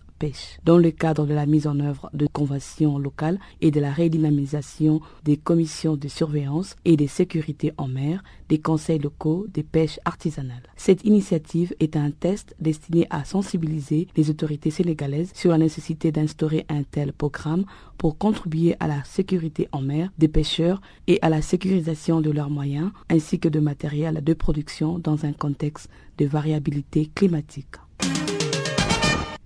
[0.64, 5.00] dans le cadre de la mise en œuvre de conventions locales et de la redynamisation
[5.24, 10.62] des commissions de surveillance et de sécurité en mer des conseils locaux des pêches artisanales.
[10.76, 16.64] Cette initiative est un test destiné à sensibiliser les autorités sénégalaises sur la nécessité d'instaurer
[16.68, 17.64] un tel programme
[17.98, 22.50] pour contribuer à la sécurité en mer des pêcheurs et à la sécurisation de leurs
[22.50, 27.76] moyens ainsi que de matériel de production dans un contexte de variabilité climatique.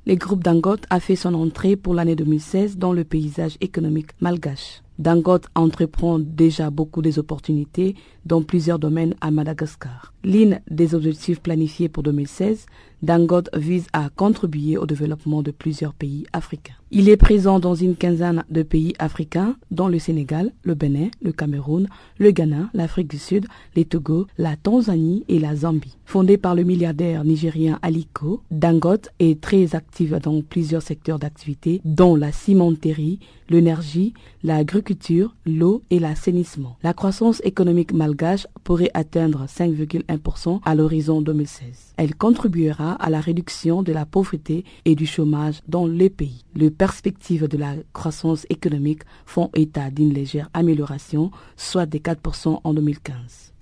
[0.06, 4.82] Le groupe Dangote a fait son entrée pour l'année 2016 dans le paysage économique malgache.
[4.98, 10.14] Dangote entreprend déjà beaucoup des opportunités dans plusieurs domaines à Madagascar.
[10.24, 12.66] L'une des objectifs planifiés pour 2016,
[13.02, 16.74] Dangote vise à contribuer au développement de plusieurs pays africains.
[16.90, 21.32] Il est présent dans une quinzaine de pays africains, dont le Sénégal, le Bénin, le
[21.32, 25.96] Cameroun, le Ghana, l'Afrique du Sud, les Togo, la Tanzanie et la Zambie.
[26.06, 32.16] Fondé par le milliardaire nigérien Aliko, Dangote est très actif dans plusieurs secteurs d'activité, dont
[32.16, 36.76] la cimenterie, l'énergie, l'agriculture, l'eau et l'assainissement.
[36.82, 41.94] La croissance économique malgache pourrait atteindre 5,1% à l'horizon 2016.
[41.96, 46.44] Elle contribuera à la réduction de la pauvreté et du chômage dans les pays.
[46.54, 52.74] Les perspectives de la croissance économique font état d'une légère amélioration, soit de 4% en
[52.74, 53.52] 2015.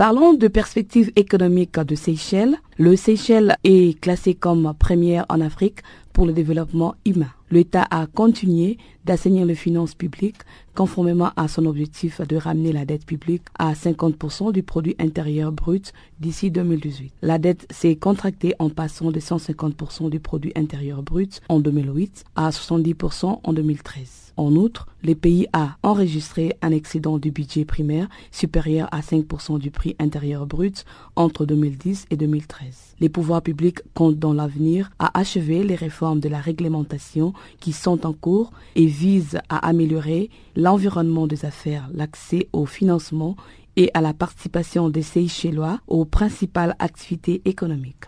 [0.00, 2.56] Parlons de perspectives économiques de Seychelles.
[2.78, 5.80] Le Seychelles est classé comme première en Afrique
[6.14, 7.28] pour le développement humain.
[7.50, 10.40] L'État a continué d'assainir les finances publiques
[10.80, 15.92] conformément à son objectif de ramener la dette publique à 50% du produit intérieur brut
[16.20, 17.12] d'ici 2018.
[17.20, 22.48] La dette s'est contractée en passant de 150% du produit intérieur brut en 2008 à
[22.48, 24.32] 70% en 2013.
[24.38, 29.70] En outre, le pays a enregistré un excédent du budget primaire supérieur à 5% du
[29.70, 32.96] prix intérieur brut entre 2010 et 2013.
[33.00, 38.06] Les pouvoirs publics comptent dans l'avenir à achever les réformes de la réglementation qui sont
[38.06, 43.36] en cours et visent à améliorer l'environnement des affaires, l'accès au financement
[43.76, 48.06] et à la participation des Seychellois aux principales activités économiques.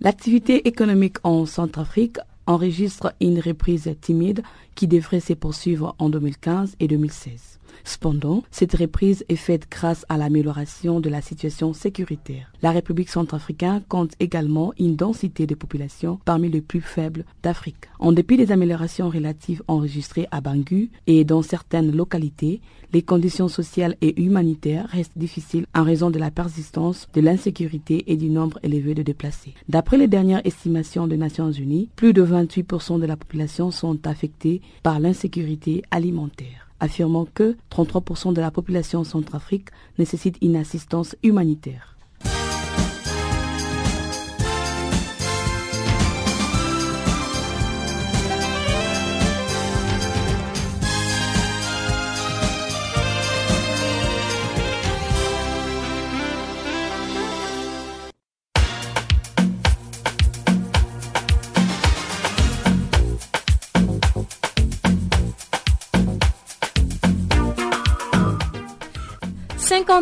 [0.00, 4.42] L'activité économique en Centrafrique enregistre une reprise timide
[4.74, 7.57] qui devrait se poursuivre en 2015 et 2016.
[7.84, 12.52] Cependant, cette reprise est faite grâce à l'amélioration de la situation sécuritaire.
[12.62, 17.88] La République centrafricaine compte également une densité de population parmi les plus faibles d'Afrique.
[17.98, 22.60] En dépit des améliorations relatives enregistrées à Bangui et dans certaines localités,
[22.92, 28.16] les conditions sociales et humanitaires restent difficiles en raison de la persistance de l'insécurité et
[28.16, 29.54] du nombre élevé de déplacés.
[29.68, 34.62] D'après les dernières estimations des Nations Unies, plus de 28% de la population sont affectés
[34.82, 41.97] par l'insécurité alimentaire affirmant que 33% de la population centrafrique nécessite une assistance humanitaire.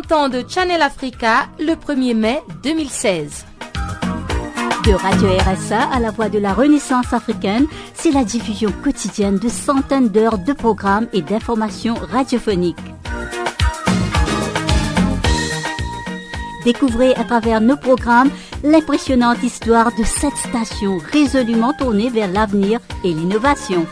[0.07, 3.45] 50 ans de Channel Africa le 1er mai 2016.
[4.85, 9.49] De Radio RSA à la voix de la Renaissance africaine, c'est la diffusion quotidienne de
[9.49, 12.77] centaines d'heures de programmes et d'informations radiophoniques.
[16.63, 18.29] Découvrez à travers nos programmes
[18.63, 23.85] l'impressionnante histoire de cette station résolument tournée vers l'avenir et l'innovation.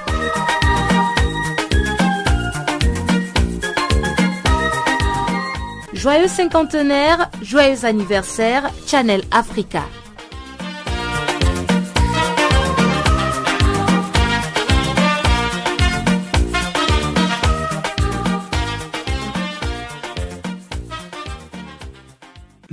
[6.06, 9.82] Joyeux cinquantenaire, joyeux anniversaire, Channel Africa.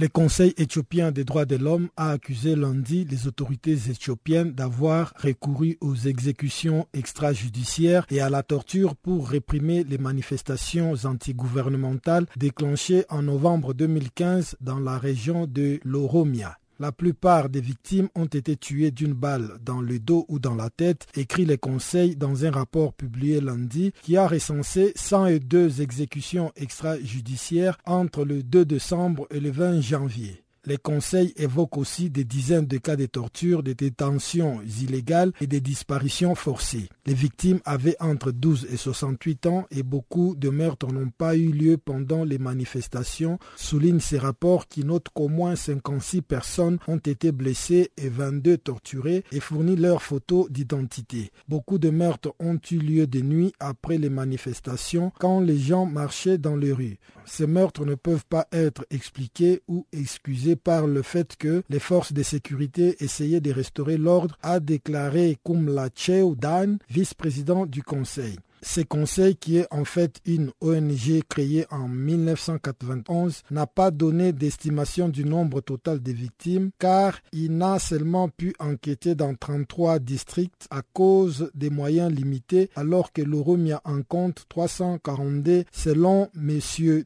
[0.02, 5.78] Le Conseil éthiopien des droits de l'homme a accusé lundi les autorités éthiopiennes d'avoir recouru
[5.80, 13.74] aux exécutions extrajudiciaires et à la torture pour réprimer les manifestations antigouvernementales déclenchées en novembre
[13.74, 16.58] 2015 dans la région de l'Oromia.
[16.82, 20.68] La plupart des victimes ont été tuées d'une balle dans le dos ou dans la
[20.68, 27.78] tête, écrit le Conseil dans un rapport publié lundi qui a recensé 102 exécutions extrajudiciaires
[27.86, 30.41] entre le 2 décembre et le 20 janvier.
[30.64, 35.58] Les conseils évoquent aussi des dizaines de cas de torture, de détentions illégales et de
[35.58, 36.88] disparitions forcées.
[37.04, 41.50] Les victimes avaient entre 12 et 68 ans et beaucoup de meurtres n'ont pas eu
[41.50, 47.32] lieu pendant les manifestations, soulignent ces rapports qui notent qu'au moins 56 personnes ont été
[47.32, 51.32] blessées et 22 torturées et fournit leurs photos d'identité.
[51.48, 56.38] Beaucoup de meurtres ont eu lieu de nuit après les manifestations quand les gens marchaient
[56.38, 56.98] dans les rues.
[57.24, 62.12] Ces meurtres ne peuvent pas être expliqués ou excusés par le fait que les forces
[62.12, 68.36] de sécurité essayaient de restaurer l'ordre, a déclaré Kumla Cheu Dan, vice-président du Conseil.
[68.64, 75.08] Ce conseil, qui est en fait une ONG créée en 1991, n'a pas donné d'estimation
[75.08, 80.82] du nombre total des victimes car il n'a seulement pu enquêter dans 33 districts à
[80.92, 86.60] cause des moyens limités alors que l'Oromia en compte 342 selon M.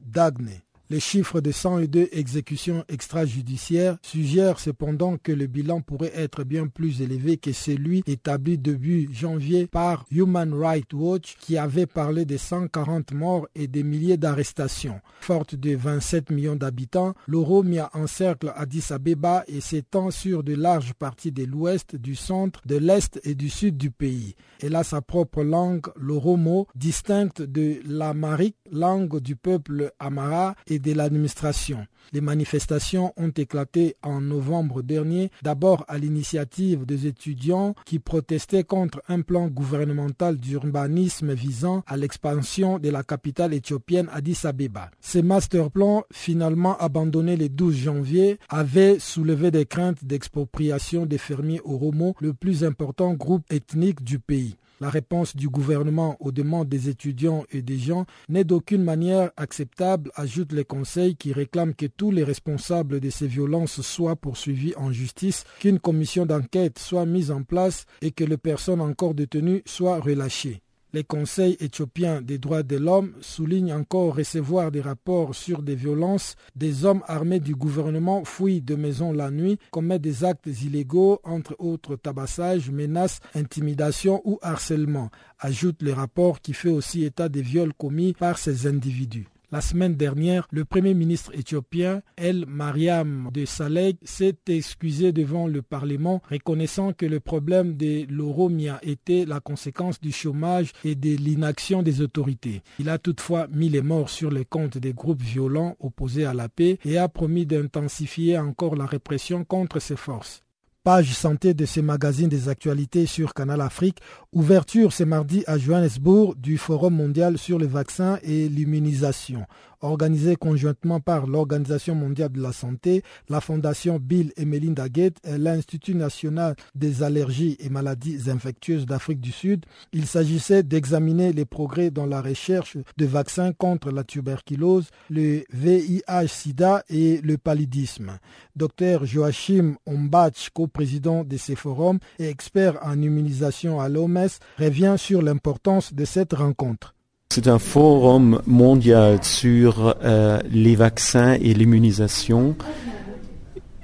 [0.05, 0.61] Dagne.
[0.89, 7.01] Les chiffres de 102 exécutions extrajudiciaires suggèrent cependant que le bilan pourrait être bien plus
[7.01, 13.11] élevé que celui établi début janvier par Human Rights Watch qui avait parlé de 140
[13.11, 15.01] morts et des milliers d'arrestations.
[15.19, 21.33] Forte de 27 millions d'habitants, l'Oromia encercle Addis Abeba et s'étend sur de larges parties
[21.33, 24.35] de l'ouest, du centre, de l'est et du sud du pays.
[24.61, 30.93] Elle a sa propre langue, l'Oromo, distincte de l'Amharique, langue du peuple Amara et de
[30.93, 31.85] l'administration.
[32.13, 39.01] Les manifestations ont éclaté en novembre dernier, d'abord à l'initiative des étudiants qui protestaient contre
[39.09, 44.89] un plan gouvernemental d'urbanisme visant à l'expansion de la capitale éthiopienne Addis Abeba.
[45.01, 51.61] Ce master plan, finalement abandonné le 12 janvier, avait soulevé des craintes d'expropriation des fermiers
[51.65, 54.55] Oromo, le plus important groupe ethnique du pays.
[54.79, 60.11] La réponse du gouvernement aux demandes des étudiants et des gens n'est d'aucune manière acceptable,
[60.15, 64.91] ajoute les conseils qui réclament que tous les responsables de ces violences soient poursuivis en
[64.91, 69.99] justice, qu'une commission d'enquête soit mise en place et que les personnes encore détenues soient
[69.99, 70.61] relâchées.
[70.97, 76.35] Les conseils éthiopiens des droits de l'homme soulignent encore recevoir des rapports sur des violences.
[76.55, 81.55] Des hommes armés du gouvernement fouillent de maisons la nuit, commettent des actes illégaux, entre
[81.59, 87.75] autres tabassages, menaces, intimidations ou harcèlement, ajoute le rapport qui fait aussi état des viols
[87.75, 89.27] commis par ces individus.
[89.49, 95.61] La semaine dernière, le Premier ministre éthiopien El Mariam de Saleh s'est excusé devant le
[95.61, 101.81] Parlement, reconnaissant que le problème de l'oromia était la conséquence du chômage et de l'inaction
[101.81, 102.61] des autorités.
[102.77, 106.49] Il a toutefois mis les morts sur les comptes des groupes violents opposés à la
[106.49, 110.43] paix et a promis d'intensifier encore la répression contre ces forces
[110.87, 113.97] page santé de ce magazine des actualités sur Canal Afrique.
[114.31, 119.45] Ouverture ce mardi à Johannesburg du Forum mondial sur les vaccins et l'immunisation
[119.81, 125.37] organisé conjointement par l'Organisation mondiale de la santé, la Fondation Bill et Melinda Gates et
[125.37, 129.65] l'Institut national des allergies et maladies infectieuses d'Afrique du Sud.
[129.93, 136.83] Il s'agissait d'examiner les progrès dans la recherche de vaccins contre la tuberculose, le VIH-Sida
[136.89, 138.19] et le paludisme.
[138.55, 145.21] Dr Joachim Ombach, co-président de ces forums et expert en immunisation à l'OMS, revient sur
[145.21, 146.96] l'importance de cette rencontre.
[147.29, 152.55] C'est un forum mondial sur euh, les vaccins et l'immunisation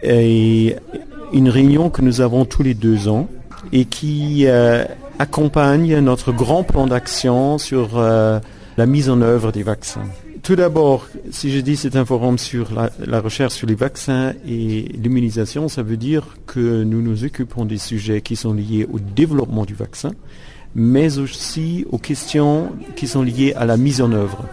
[0.01, 0.75] et
[1.33, 3.27] une réunion que nous avons tous les deux ans
[3.71, 4.85] et qui euh,
[5.19, 8.39] accompagne notre grand plan d'action sur euh,
[8.77, 10.05] la mise en œuvre des vaccins.
[10.41, 12.69] Tout d'abord, si je dis c'est un forum sur
[12.99, 17.77] la, recherche sur les vaccins et l'immunisation, ça veut dire que nous nous occupons des
[17.77, 20.11] sujets qui sont liés au développement du vaccin,
[20.75, 24.45] mais aussi aux questions qui sont liées à la mise en œuvre.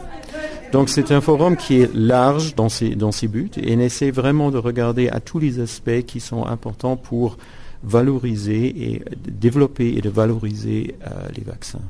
[0.72, 4.12] Donc c'est un forum qui est large dans ses, dans ses buts et on essaie
[4.12, 7.38] vraiment de regarder à tous les aspects qui sont importants pour
[7.82, 11.80] valoriser et développer et de valoriser euh, les vaccins.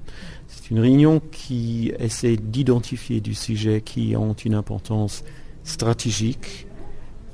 [0.48, 5.24] C'est une réunion qui essaie d'identifier du sujet qui ont une importance
[5.64, 6.66] stratégique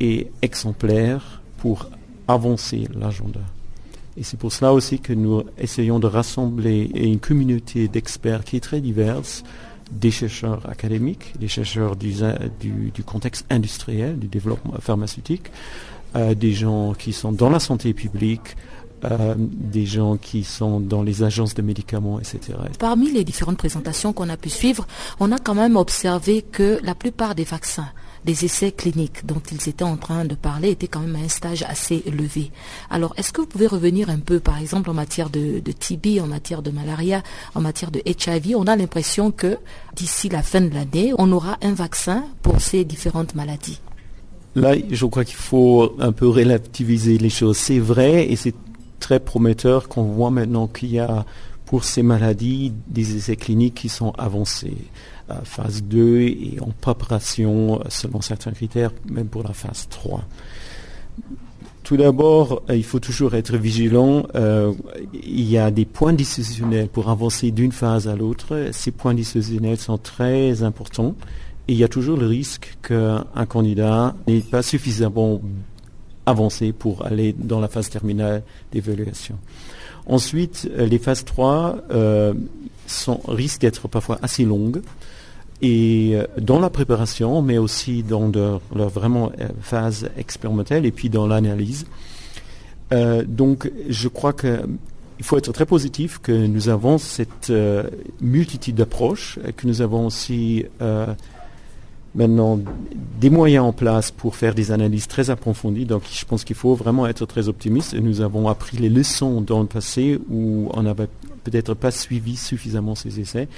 [0.00, 1.88] et exemplaire pour
[2.28, 3.40] avancer l'agenda.
[4.16, 8.60] Et c'est pour cela aussi que nous essayons de rassembler une communauté d'experts qui est
[8.60, 9.42] très diverse,
[9.90, 15.50] des chercheurs académiques, des chercheurs du, contexte industriel, du développement pharmaceutique,
[16.16, 18.56] euh, des gens qui sont dans la santé publique,
[19.04, 22.58] euh, des gens qui sont dans les agences de médicaments, etc.
[22.78, 24.86] Parmi les différentes présentations qu'on a pu suivre,
[25.20, 27.90] on a quand même observé que la plupart des vaccins
[28.26, 31.62] des essais cliniques dont ils étaient en train de parler étaient quand même un stage
[31.62, 32.50] assez élevé.
[32.90, 36.20] Alors, est-ce que vous pouvez revenir un peu, par exemple, en matière de, de TB,
[36.20, 37.22] en matière de malaria,
[37.54, 39.58] en matière de HIV On a l'impression que
[39.94, 43.80] d'ici la fin de l'année, on aura un vaccin pour ces différentes maladies.
[44.56, 47.56] Là, je crois qu'il faut un peu relativiser les choses.
[47.56, 48.54] C'est vrai et c'est
[48.98, 51.24] très prometteur qu'on voit maintenant qu'il y a
[51.66, 54.78] pour ces maladies des essais cliniques qui sont avancés.
[55.28, 60.22] Euh, phase 2 et en préparation selon certains critères, même pour la phase 3.
[61.82, 64.28] Tout d'abord, euh, il faut toujours être vigilant.
[64.36, 64.72] Euh,
[65.12, 68.68] il y a des points décisionnels pour avancer d'une phase à l'autre.
[68.70, 71.16] Ces points décisionnels sont très importants.
[71.66, 75.40] Et il y a toujours le risque qu'un candidat n'ait pas suffisamment
[76.24, 79.36] avancé pour aller dans la phase terminale d'évaluation.
[80.06, 81.82] Ensuite, les phases 3
[82.86, 84.82] sont, risquent d'être parfois assez longues
[85.62, 91.86] et dans la préparation, mais aussi dans leur, vraiment phase expérimentale et puis dans l'analyse.
[93.26, 94.60] donc, je crois que
[95.18, 97.84] il faut être très positif que nous avons cette euh,
[98.20, 101.06] multitude d'approches, que nous avons aussi euh,
[102.14, 102.58] maintenant
[103.18, 105.86] des moyens en place pour faire des analyses très approfondies.
[105.86, 107.94] Donc je pense qu'il faut vraiment être très optimiste.
[107.94, 111.08] Et nous avons appris les leçons dans le passé où on n'avait
[111.44, 113.48] peut-être pas suivi suffisamment ces essais.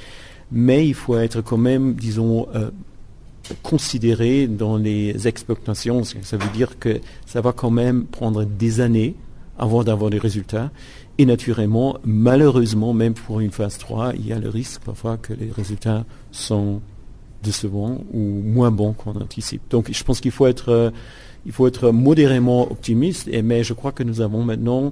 [0.51, 2.71] Mais il faut être quand même, disons, euh,
[3.63, 6.05] considéré dans les expectations.
[6.05, 9.15] Ça veut dire que ça va quand même prendre des années
[9.59, 10.71] avant d'avoir des résultats.
[11.19, 15.33] Et naturellement, malheureusement, même pour une phase 3, il y a le risque parfois que
[15.33, 16.81] les résultats sont
[17.43, 19.63] décevants ou moins bons qu'on anticipe.
[19.71, 20.91] Donc je pense qu'il faut être, euh,
[21.51, 24.91] faut être modérément optimiste, et, mais je crois que nous avons maintenant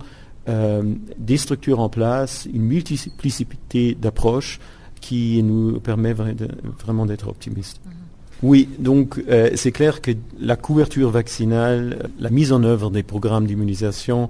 [0.49, 0.83] euh,
[1.19, 4.61] des structures en place, une multiplicité d'approches
[5.01, 7.81] qui nous permet vraiment d'être optimistes.
[7.87, 8.07] Mm-hmm.
[8.43, 13.47] Oui, donc euh, c'est clair que la couverture vaccinale, la mise en œuvre des programmes
[13.47, 14.29] d'immunisation,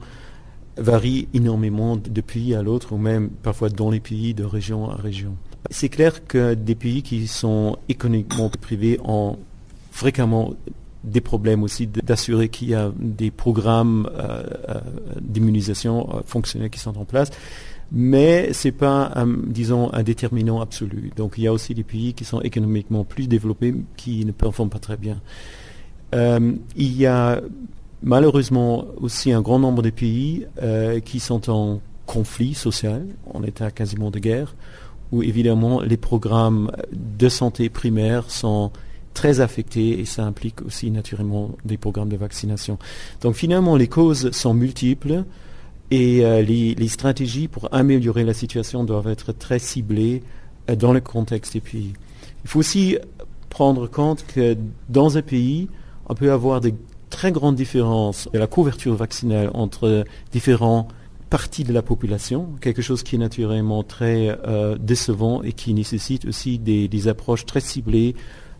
[0.76, 4.94] varie énormément de pays à l'autre ou même parfois dans les pays de région à
[4.94, 5.34] région.
[5.70, 9.38] C'est clair que des pays qui sont économiquement privés ont
[9.90, 10.54] fréquemment
[11.02, 14.80] des problèmes aussi d'assurer qu'il y a des programmes euh, euh,
[15.20, 17.30] d'immunisation fonctionnels qui sont en place.
[17.92, 21.12] Mais ce n'est pas, un, disons, un déterminant absolu.
[21.16, 24.70] Donc il y a aussi des pays qui sont économiquement plus développés qui ne performent
[24.70, 25.20] pas très bien.
[26.12, 27.40] il y a
[28.02, 33.70] malheureusement aussi un grand nombre de pays euh, qui sont en conflit social, en état
[33.70, 34.54] quasiment de guerre,
[35.12, 38.70] où évidemment les programmes de santé primaire sont
[39.12, 42.78] très affectés et ça implique aussi naturellement des programmes de vaccination.
[43.22, 45.24] Donc finalement les causes sont multiples
[45.90, 50.22] et euh, les, stratégies pour améliorer la situation doivent être très ciblées
[50.68, 51.92] euh, dans le contexte des pays.
[52.44, 52.98] Il faut aussi
[53.50, 54.56] prendre compte que
[54.88, 55.68] dans un pays,
[56.08, 56.74] on peut avoir des
[57.10, 60.88] très grande différence de la couverture vaccinale entre différents
[61.30, 66.24] parties de la population, quelque chose qui est naturellement très euh, décevant et qui nécessite
[66.26, 68.14] aussi des, approches très ciblées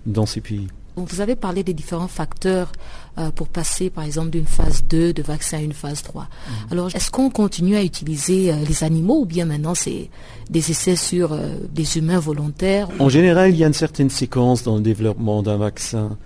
[0.04, 0.68] dans ces pays.
[0.96, 2.72] Vous avez parlé des différents facteurs
[3.18, 6.22] euh, pour passer, par exemple, d'une phase 2 de vaccin à une phase 3.
[6.22, 6.72] Mhm.
[6.72, 10.10] Alors, est-ce qu'on continue à utiliser euh, les animaux ou bien maintenant c'est
[10.50, 11.36] des essais sur
[11.72, 15.56] des humains volontaires En général, il y a une certaine séquence dans le développement d'un
[15.56, 16.16] vaccin.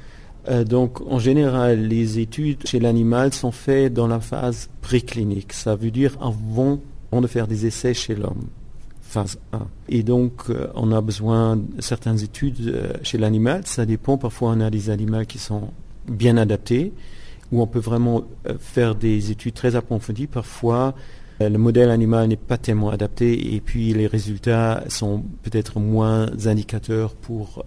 [0.48, 5.52] Euh, donc, en général, les études chez l'animal sont faites dans la phase préclinique.
[5.52, 6.80] Ça veut dire avant,
[7.12, 8.44] de faire des essais chez l'homme,
[9.10, 9.66] phase 1.
[9.88, 13.62] Et donc, euh, on a besoin de certaines études euh, chez l'animal.
[13.66, 14.16] Ça dépend.
[14.16, 15.72] Parfois, on a des animaux qui sont
[16.08, 16.92] bien adaptés,
[17.52, 18.24] où on peut vraiment
[18.58, 20.26] faire des études très approfondies.
[20.26, 20.94] Parfois,
[21.40, 27.14] le modèle animal n'est pas tellement adapté et puis les résultats sont peut-être moins indicateurs
[27.14, 27.64] pour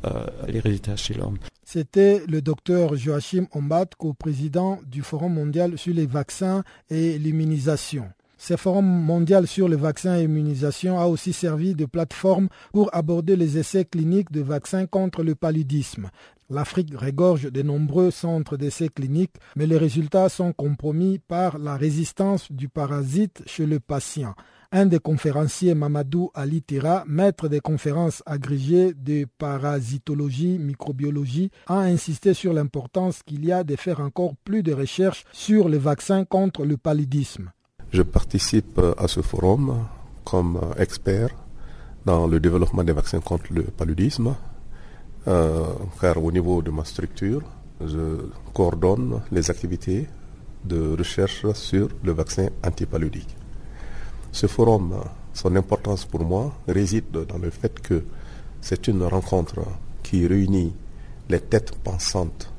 [0.47, 1.37] les résultats chez l'homme.
[1.63, 8.05] C'était le docteur Joachim Ombat, co-président du Forum mondial sur les vaccins et l'immunisation.
[8.45, 13.37] Ce forum mondial sur les vaccins et l'immunisation a aussi servi de plateforme pour aborder
[13.37, 16.09] les essais cliniques de vaccins contre le paludisme.
[16.49, 22.51] L'Afrique regorge de nombreux centres d'essais cliniques, mais les résultats sont compromis par la résistance
[22.51, 24.35] du parasite chez le patient.
[24.73, 32.33] Un des conférenciers, Mamadou Ali Tira, maître des conférences agrégées de parasitologie, microbiologie, a insisté
[32.33, 36.65] sur l'importance qu'il y a de faire encore plus de recherches sur les vaccins contre
[36.65, 37.49] le paludisme.
[37.93, 39.85] Je participe à ce forum
[40.25, 41.29] comme expert
[42.03, 44.33] dans le développement des vaccins contre le paludisme,
[45.27, 45.65] euh,
[46.01, 47.43] car au niveau de ma structure,
[47.85, 50.07] je coordonne les activités
[50.65, 53.37] de recherche sur le vaccin antipaludique.
[54.31, 54.95] Ce forum,
[55.31, 58.03] son importance pour moi réside dans le fait que
[58.59, 59.59] c'est une rencontre
[60.01, 60.73] qui réunit
[61.29, 62.51] les têtes pensantes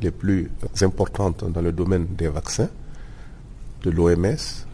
[0.00, 0.48] les plus
[0.80, 2.68] importantes dans le domaine des vaccins,
[3.82, 4.66] de l'OMS,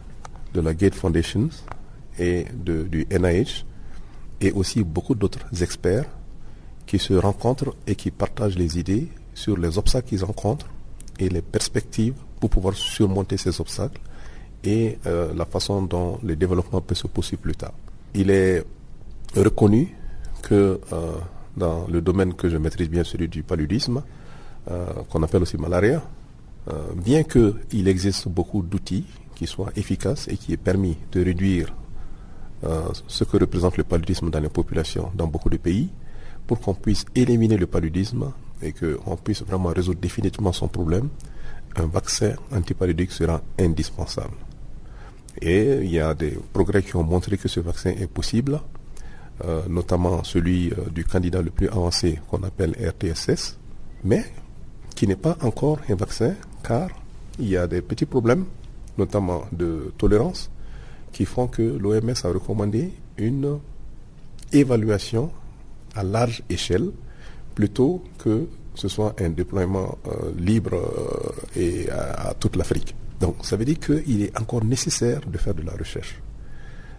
[0.53, 1.49] de la Gate Foundation
[2.19, 3.65] et du NIH,
[4.41, 6.07] et aussi beaucoup d'autres experts
[6.87, 10.69] qui se rencontrent et qui partagent les idées sur les obstacles qu'ils rencontrent
[11.19, 14.01] et les perspectives pour pouvoir surmonter ces obstacles
[14.65, 17.73] et euh, la façon dont le développement peut se poursuivre plus tard.
[18.15, 18.65] Il est
[19.37, 19.97] reconnu
[20.43, 21.13] que euh,
[21.57, 24.03] dans le domaine que je maîtrise bien, celui du paludisme,
[24.71, 26.03] euh, qu'on appelle aussi malaria,
[26.95, 31.75] bien qu'il existe beaucoup d'outils qui soient efficaces et qui aient permis de réduire
[33.09, 35.89] ce que représente le paludisme dans les populations dans beaucoup de pays,
[36.47, 41.09] pour qu'on puisse éliminer le paludisme et qu'on puisse vraiment résoudre définitivement son problème,
[41.77, 44.35] un vaccin antipaludique sera indispensable.
[45.41, 48.61] Et il y a des progrès qui ont montré que ce vaccin est possible,
[49.45, 53.57] euh, notamment celui euh, du candidat le plus avancé qu'on appelle RTSS,
[54.05, 54.25] mais
[54.95, 56.91] qui n'est pas encore un vaccin car
[57.39, 58.45] il y a des petits problèmes,
[58.99, 60.51] notamment de tolérance,
[61.13, 63.59] qui font que l'OMS a recommandé une
[64.53, 65.31] évaluation
[65.95, 66.91] à large échelle
[67.55, 72.95] plutôt que ce soit un déploiement euh, libre euh, et à, toute l'Afrique.
[73.21, 76.19] Donc ça veut dire qu'il est encore nécessaire de faire de la recherche.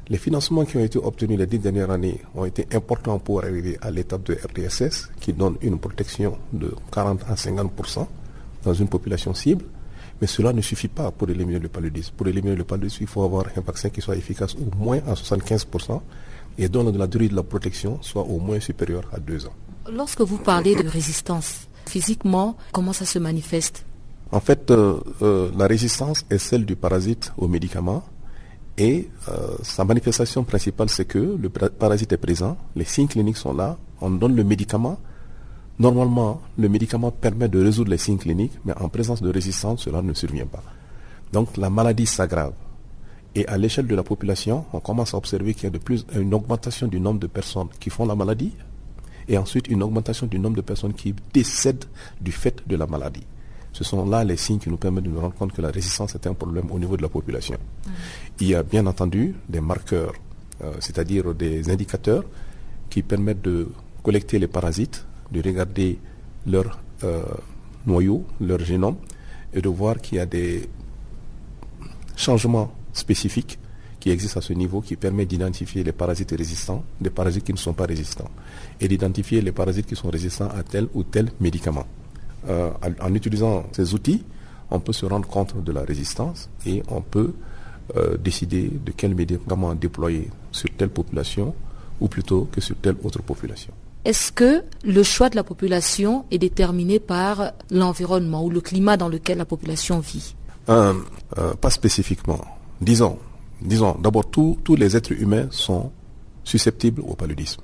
[0.09, 3.77] Les financements qui ont été obtenus les dix dernières années ont été importants pour arriver
[3.81, 8.05] à l'étape de RTSS, qui donne une protection de 40 à 50%
[8.63, 9.65] dans une population cible.
[10.23, 12.13] Mais cela ne suffit pas pour éliminer le paludisme.
[12.15, 15.15] Pour éliminer le paludisme, il faut avoir un vaccin qui soit efficace au moins à
[15.15, 15.99] 75%
[16.57, 19.51] et dont la durée de la protection soit au moins supérieure à deux ans.
[19.91, 23.83] Lorsque vous parlez de résistance, physiquement, comment ça se manifeste?
[24.31, 28.05] En fait, euh, euh, la résistance est celle du parasite aux médicaments
[28.77, 33.53] et euh, sa manifestation principale, c'est que le parasite est présent, les signes cliniques sont
[33.53, 34.99] là, on donne le médicament.
[35.79, 40.01] Normalement, le médicament permet de résoudre les signes cliniques, mais en présence de résistance, cela
[40.01, 40.63] ne survient pas.
[41.31, 42.53] Donc la maladie s'aggrave.
[43.35, 46.05] Et à l'échelle de la population, on commence à observer qu'il y a de plus
[46.15, 48.53] une augmentation du nombre de personnes qui font la maladie
[49.27, 51.85] et ensuite une augmentation du nombre de personnes qui décèdent
[52.21, 53.23] du fait de la maladie.
[53.71, 56.13] Ce sont là les signes qui nous permettent de nous rendre compte que la résistance
[56.13, 57.57] est un problème au niveau de la population.
[58.39, 60.13] Il y a bien entendu des marqueurs,
[60.63, 62.23] euh, c'est-à-dire des indicateurs
[62.91, 63.69] qui permettent de
[64.03, 65.99] collecter les parasites, de regarder
[66.45, 67.23] leur euh,
[67.85, 68.95] noyau, leur génome,
[69.53, 70.69] et de voir qu'il y a des
[72.15, 73.57] changements spécifiques
[73.99, 77.57] qui existent à ce niveau qui permet d'identifier les parasites résistants des parasites qui ne
[77.57, 78.29] sont pas résistants
[78.79, 81.85] et d'identifier les parasites qui sont résistants à tel ou tel médicament.
[82.49, 82.69] Euh,
[82.99, 84.23] en, utilisant ces outils,
[84.69, 87.33] on peut se rendre compte de la résistance et on peut
[87.95, 91.55] euh, décider de quel médicament déployer sur telle population
[92.01, 93.73] ou plutôt que sur telle autre population.
[94.05, 99.07] Est-ce que le choix de la population est déterminé par l'environnement ou le climat dans
[99.07, 100.35] lequel la population vit?
[100.69, 100.93] Euh,
[101.61, 102.41] Pas spécifiquement.
[102.81, 103.17] Disons,
[103.61, 105.91] disons d'abord, tous les êtres humains sont
[106.43, 107.61] susceptibles au paludisme.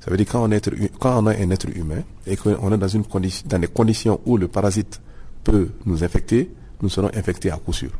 [0.00, 2.76] Ça veut dire quand on, est, quand on a un être humain et qu'on est
[2.76, 5.00] dans, une condition, dans des conditions où le parasite
[5.42, 6.50] peut nous infecter,
[6.82, 7.90] nous serons infectés à coup sûr.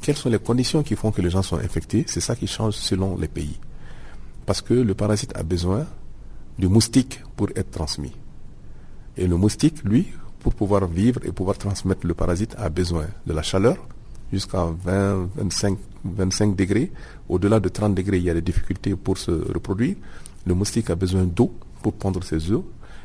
[0.00, 2.04] Quelles sont les conditions qui font que les gens sont infectés?
[2.06, 3.58] C'est ça qui change selon les pays.
[4.46, 5.86] Parce que le parasite a besoin
[6.60, 8.12] du moustique pour être transmis.
[9.16, 10.06] Et le moustique, lui,
[10.40, 13.76] pour pouvoir vivre et pouvoir transmettre le parasite, a besoin de la chaleur,
[14.32, 16.92] jusqu'à 20, 25, 25 degrés.
[17.28, 19.96] Au-delà de 30 degrés, il y a des difficultés pour se reproduire.
[20.46, 21.52] Le moustique a besoin d'eau
[21.82, 22.62] pour pondre ses œufs.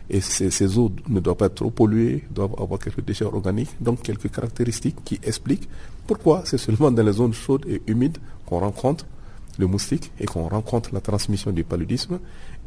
[0.08, 4.04] Et ces, eaux ne doivent pas être trop polluées, doivent avoir quelques déchets organiques, donc
[4.04, 5.68] quelques caractéristiques qui expliquent
[6.06, 9.08] pourquoi c'est seulement dans les zones chaudes et humides qu'on rencontre
[9.58, 12.20] le moustique et qu'on rencontre la transmission du paludisme.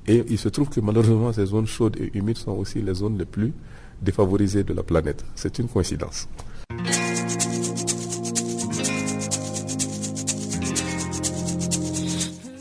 [0.09, 3.19] Et il se trouve que malheureusement, ces zones chaudes et humides sont aussi les zones
[3.19, 3.53] les plus
[4.01, 5.23] défavorisées de la planète.
[5.35, 6.29] C'est une coïncidence.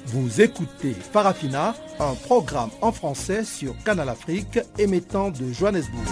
[0.08, 6.04] Vous écoutez Farafina, un programme en français sur Canal Afrique émettant de Johannesburg.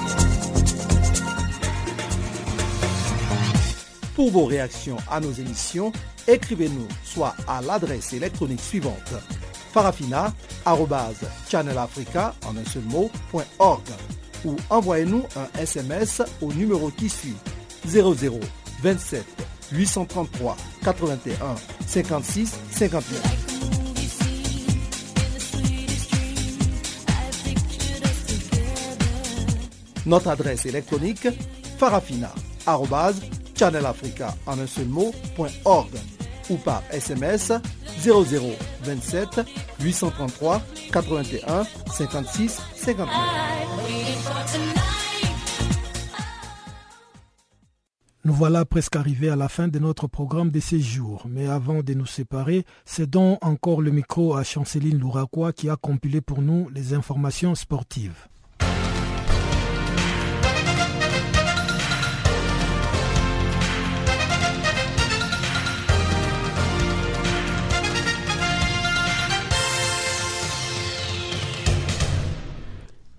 [4.15, 5.91] Pour vos réactions à nos émissions,
[6.29, 9.13] écrivez-nous soit à l'adresse électronique suivante
[9.75, 12.33] farafina.channelafrica
[14.45, 17.35] ou envoyez-nous un SMS au numéro qui suit
[17.85, 18.39] 00
[18.81, 19.25] 27
[19.73, 21.55] 833 81
[21.85, 23.21] 56 59.
[30.05, 31.27] Notre adresse électronique
[31.77, 35.13] farafina.channelafrica en un seul mot,
[36.49, 37.51] ou par SMS
[38.03, 39.41] 0027
[39.81, 43.07] 833 81 56 59.
[48.25, 51.27] Nous voilà presque arrivés à la fin de notre programme de séjour.
[51.29, 56.21] Mais avant de nous séparer, cédons encore le micro à Chanceline Louraquois qui a compilé
[56.21, 58.27] pour nous les informations sportives.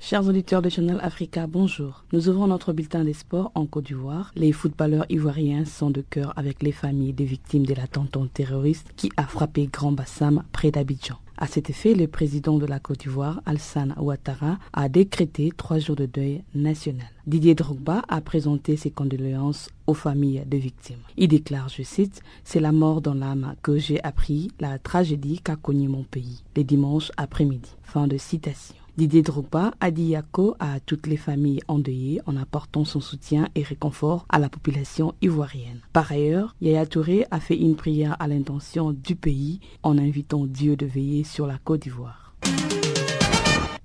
[0.08, 2.04] Chers auditeurs de Channel Africa, bonjour.
[2.12, 4.30] Nous ouvrons notre bulletin des sports en Côte d'Ivoire.
[4.36, 9.10] Les footballeurs ivoiriens sont de cœur avec les familles des victimes de l'attentat terroriste qui
[9.16, 11.16] a frappé Grand Bassam près d'Abidjan.
[11.36, 15.96] À cet effet, le président de la Côte d'Ivoire, Alassane Ouattara, a décrété trois jours
[15.96, 17.10] de deuil national.
[17.26, 21.02] Didier Drogba a présenté ses condoléances aux familles des victimes.
[21.16, 25.56] Il déclare, je cite, C'est la mort dans l'âme que j'ai appris la tragédie qu'a
[25.56, 27.70] connue mon pays les dimanches après-midi.
[27.82, 28.85] Fin de citation.
[28.96, 33.62] Didier Drogba a dit Yako à toutes les familles endeuillées en apportant son soutien et
[33.62, 35.80] réconfort à la population ivoirienne.
[35.92, 40.76] Par ailleurs, Yaya Touré a fait une prière à l'intention du pays en invitant Dieu
[40.76, 42.34] de veiller sur la Côte d'Ivoire.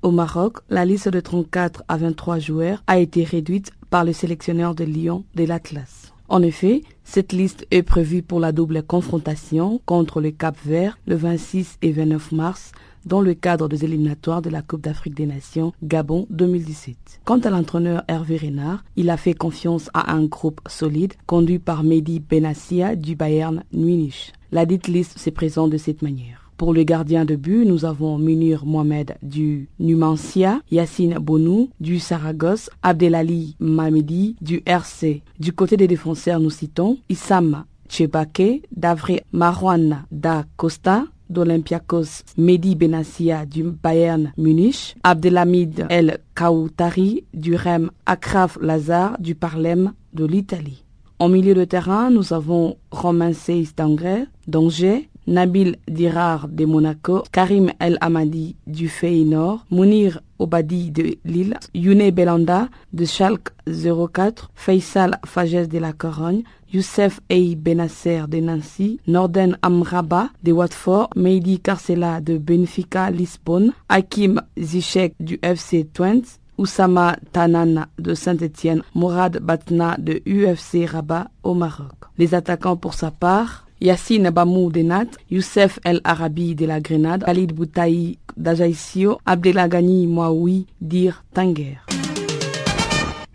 [0.01, 4.76] Au Maroc, la liste de 34 à 23 joueurs a été réduite par le sélectionneur
[4.76, 6.14] de Lyon de l'Atlas.
[6.30, 11.16] En effet, cette liste est prévue pour la double confrontation contre le Cap Vert le
[11.16, 12.72] 26 et 29 mars
[13.06, 17.22] dans le cadre des éliminatoires de la Coupe d'Afrique des Nations Gabon 2017.
[17.26, 21.84] Quant à l'entraîneur Hervé Renard, il a fait confiance à un groupe solide conduit par
[21.84, 24.34] Mehdi Benassia du Bayern Munich.
[24.52, 26.41] La dite liste se présente de cette manière.
[26.62, 32.70] Pour le gardien de but, nous avons Munir Mohamed du Numancia, Yassine Bonou du Saragosse,
[32.84, 35.24] Abdelali Mamedi du RC.
[35.39, 43.46] Du côté des défenseurs, nous citons Issam Chebake, Davre Marwan da Costa, d'Olympiakos Mehdi Benassia
[43.46, 50.84] du Bayern Munich, Abdelhamid El Kaoutari du REM Akraf Lazar du Parlem de l'Italie.
[51.20, 57.98] En milieu de terrain, nous avons Romain Seis d'Angers, Nabil Dirar de Monaco, Karim El
[58.02, 65.80] Amadi du Feyenoord, Mounir Obadi de Lille, Yune Belanda de Schalke 04, Faisal Fages de
[65.80, 73.10] la Corogne, Youssef Ey Benasser de Nancy, Norden Amraba de Watford, Mehdi Carcela de Benfica
[73.10, 81.30] Lisbonne, Hakim Zizek du FC Twente, Oussama Tanana de Saint-Étienne, Mourad Batna de UFC Rabat
[81.44, 81.94] au Maroc.
[82.18, 87.24] Les attaquants pour sa part, Yassine Bamou de Nat, Youssef El Arabi de la Grenade,
[87.26, 91.80] Khalid Boutaï d'Ajaïsio, Abdelagani Mouaoui d'Ir Tanger.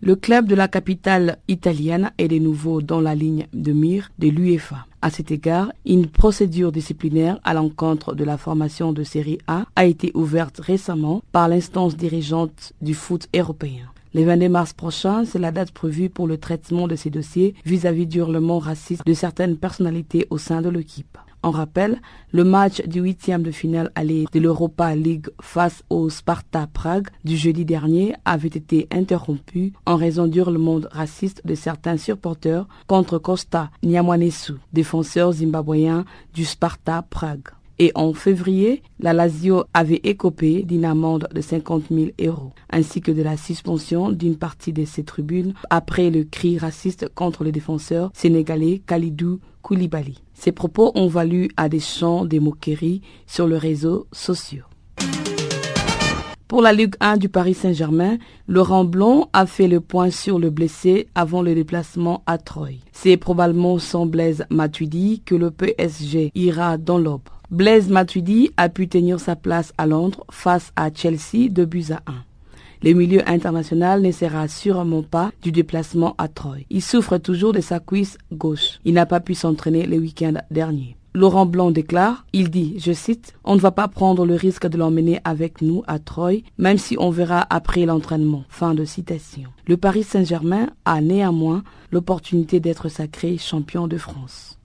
[0.01, 4.29] Le club de la capitale italienne est de nouveau dans la ligne de mire de
[4.29, 4.87] l'UEFA.
[5.03, 9.85] À cet égard, une procédure disciplinaire à l'encontre de la formation de série A a
[9.85, 13.91] été ouverte récemment par l'instance dirigeante du foot européen.
[14.17, 18.07] Le 22 mars prochain, c'est la date prévue pour le traitement de ces dossiers vis-à-vis
[18.07, 21.19] du hurlement raciste de certaines personnalités au sein de l'équipe.
[21.43, 22.01] En rappel,
[22.33, 27.37] le match du huitième de finale aller de l'Europa League face au Sparta Prague du
[27.37, 34.55] jeudi dernier avait été interrompu en raison d'hurlements racistes de certains supporters contre Costa Nyamwanesu,
[34.73, 37.51] défenseur zimbabwéen du Sparta Prague.
[37.79, 43.13] Et en février, la Lazio avait écopé d'une amende de 50 000 euros, ainsi que
[43.13, 48.11] de la suspension d'une partie de ses tribunes après le cri raciste contre le défenseur
[48.15, 50.23] sénégalais Khalidou Koulibaly.
[50.33, 54.65] Ces propos ont valu à des chants des moqueries sur les réseaux sociaux.
[56.49, 60.51] Pour la Ligue 1 du Paris Saint-Germain, Laurent Blanc a fait le point sur le
[60.51, 62.79] blessé avant le déplacement à Troyes.
[62.93, 67.29] C'est probablement sans Blaise Matuidi que le PSG ira dans l'aube.
[67.51, 72.03] Blaise Matuidi a pu tenir sa place à Londres face à Chelsea de buts à
[72.11, 72.15] 1.
[72.83, 76.65] Le milieu international ne sera sûrement pas du déplacement à Troyes.
[76.71, 78.81] Il souffre toujours de sa cuisse gauche.
[78.85, 80.97] Il n'a pas pu s'entraîner le week-end dernier.
[81.15, 84.77] Laurent Blanc déclare, il dit, je cite, On ne va pas prendre le risque de
[84.77, 88.43] l'emmener avec nous à Troyes, même si on verra après l'entraînement.
[88.49, 89.49] Fin de citation.
[89.69, 94.59] Le Paris Saint-Germain a néanmoins l'opportunité d'être sacré champion de France.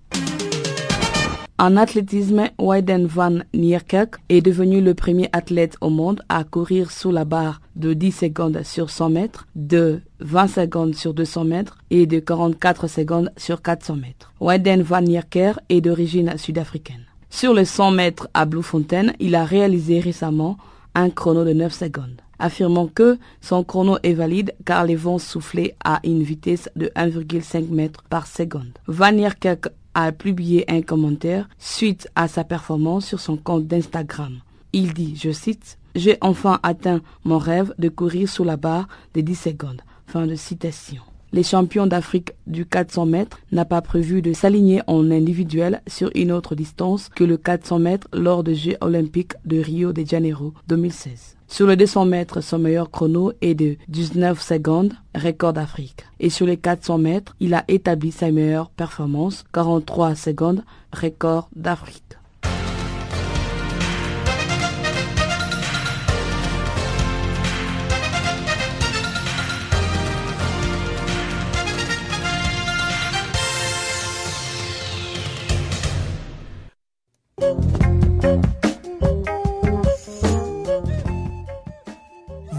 [1.62, 7.12] En athlétisme, Wyden van Nierkerk est devenu le premier athlète au monde à courir sous
[7.12, 12.08] la barre de 10 secondes sur 100 mètres, de 20 secondes sur 200 mètres et
[12.08, 14.34] de 44 secondes sur 400 mètres.
[14.40, 17.06] Wyden van Nierkerk est d'origine sud-africaine.
[17.30, 20.58] Sur les 100 mètres à Bloemfontein, il a réalisé récemment
[20.96, 25.76] un chrono de 9 secondes affirmant que son chrono est valide car les vents soufflaient
[25.84, 28.80] à une vitesse de 1,5 mètres par seconde.
[28.88, 34.40] Van Nierkerk a publié un commentaire suite à sa performance sur son compte d'Instagram.
[34.74, 39.22] Il dit, je cite, J'ai enfin atteint mon rêve de courir sous la barre de
[39.22, 39.82] 10 secondes.
[40.08, 41.02] Fin de citation.
[41.34, 46.34] Les champions d'Afrique du 400 mètres n'a pas prévu de s'aligner en individuel sur une
[46.34, 51.38] autre distance que le 400 mètres lors des Jeux olympiques de Rio de Janeiro 2016.
[51.48, 56.06] Sur le 200 mètres, son meilleur chrono est de 19 secondes, record d'Afrique.
[56.20, 60.64] Et sur les 400 mètres, il a établi sa meilleure performance, 43 secondes,
[60.94, 62.18] record d'Afrique.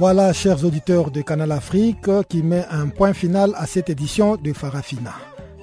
[0.05, 4.53] Voilà, chers auditeurs de Canal Afrique, qui met un point final à cette édition de
[4.53, 5.13] Farafina.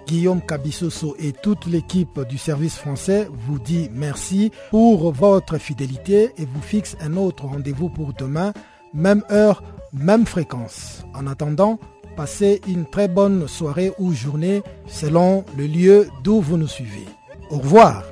[0.08, 6.46] Guillaume Cabissoso et toute l'équipe du service français vous dit merci pour votre fidélité et
[6.46, 8.54] vous fixe un autre rendez-vous pour demain,
[8.94, 9.62] même heure,
[9.92, 11.04] même fréquence.
[11.14, 11.78] En attendant,
[12.16, 17.08] passez une très bonne soirée ou journée selon le lieu d'où vous nous suivez.
[17.50, 18.04] Au revoir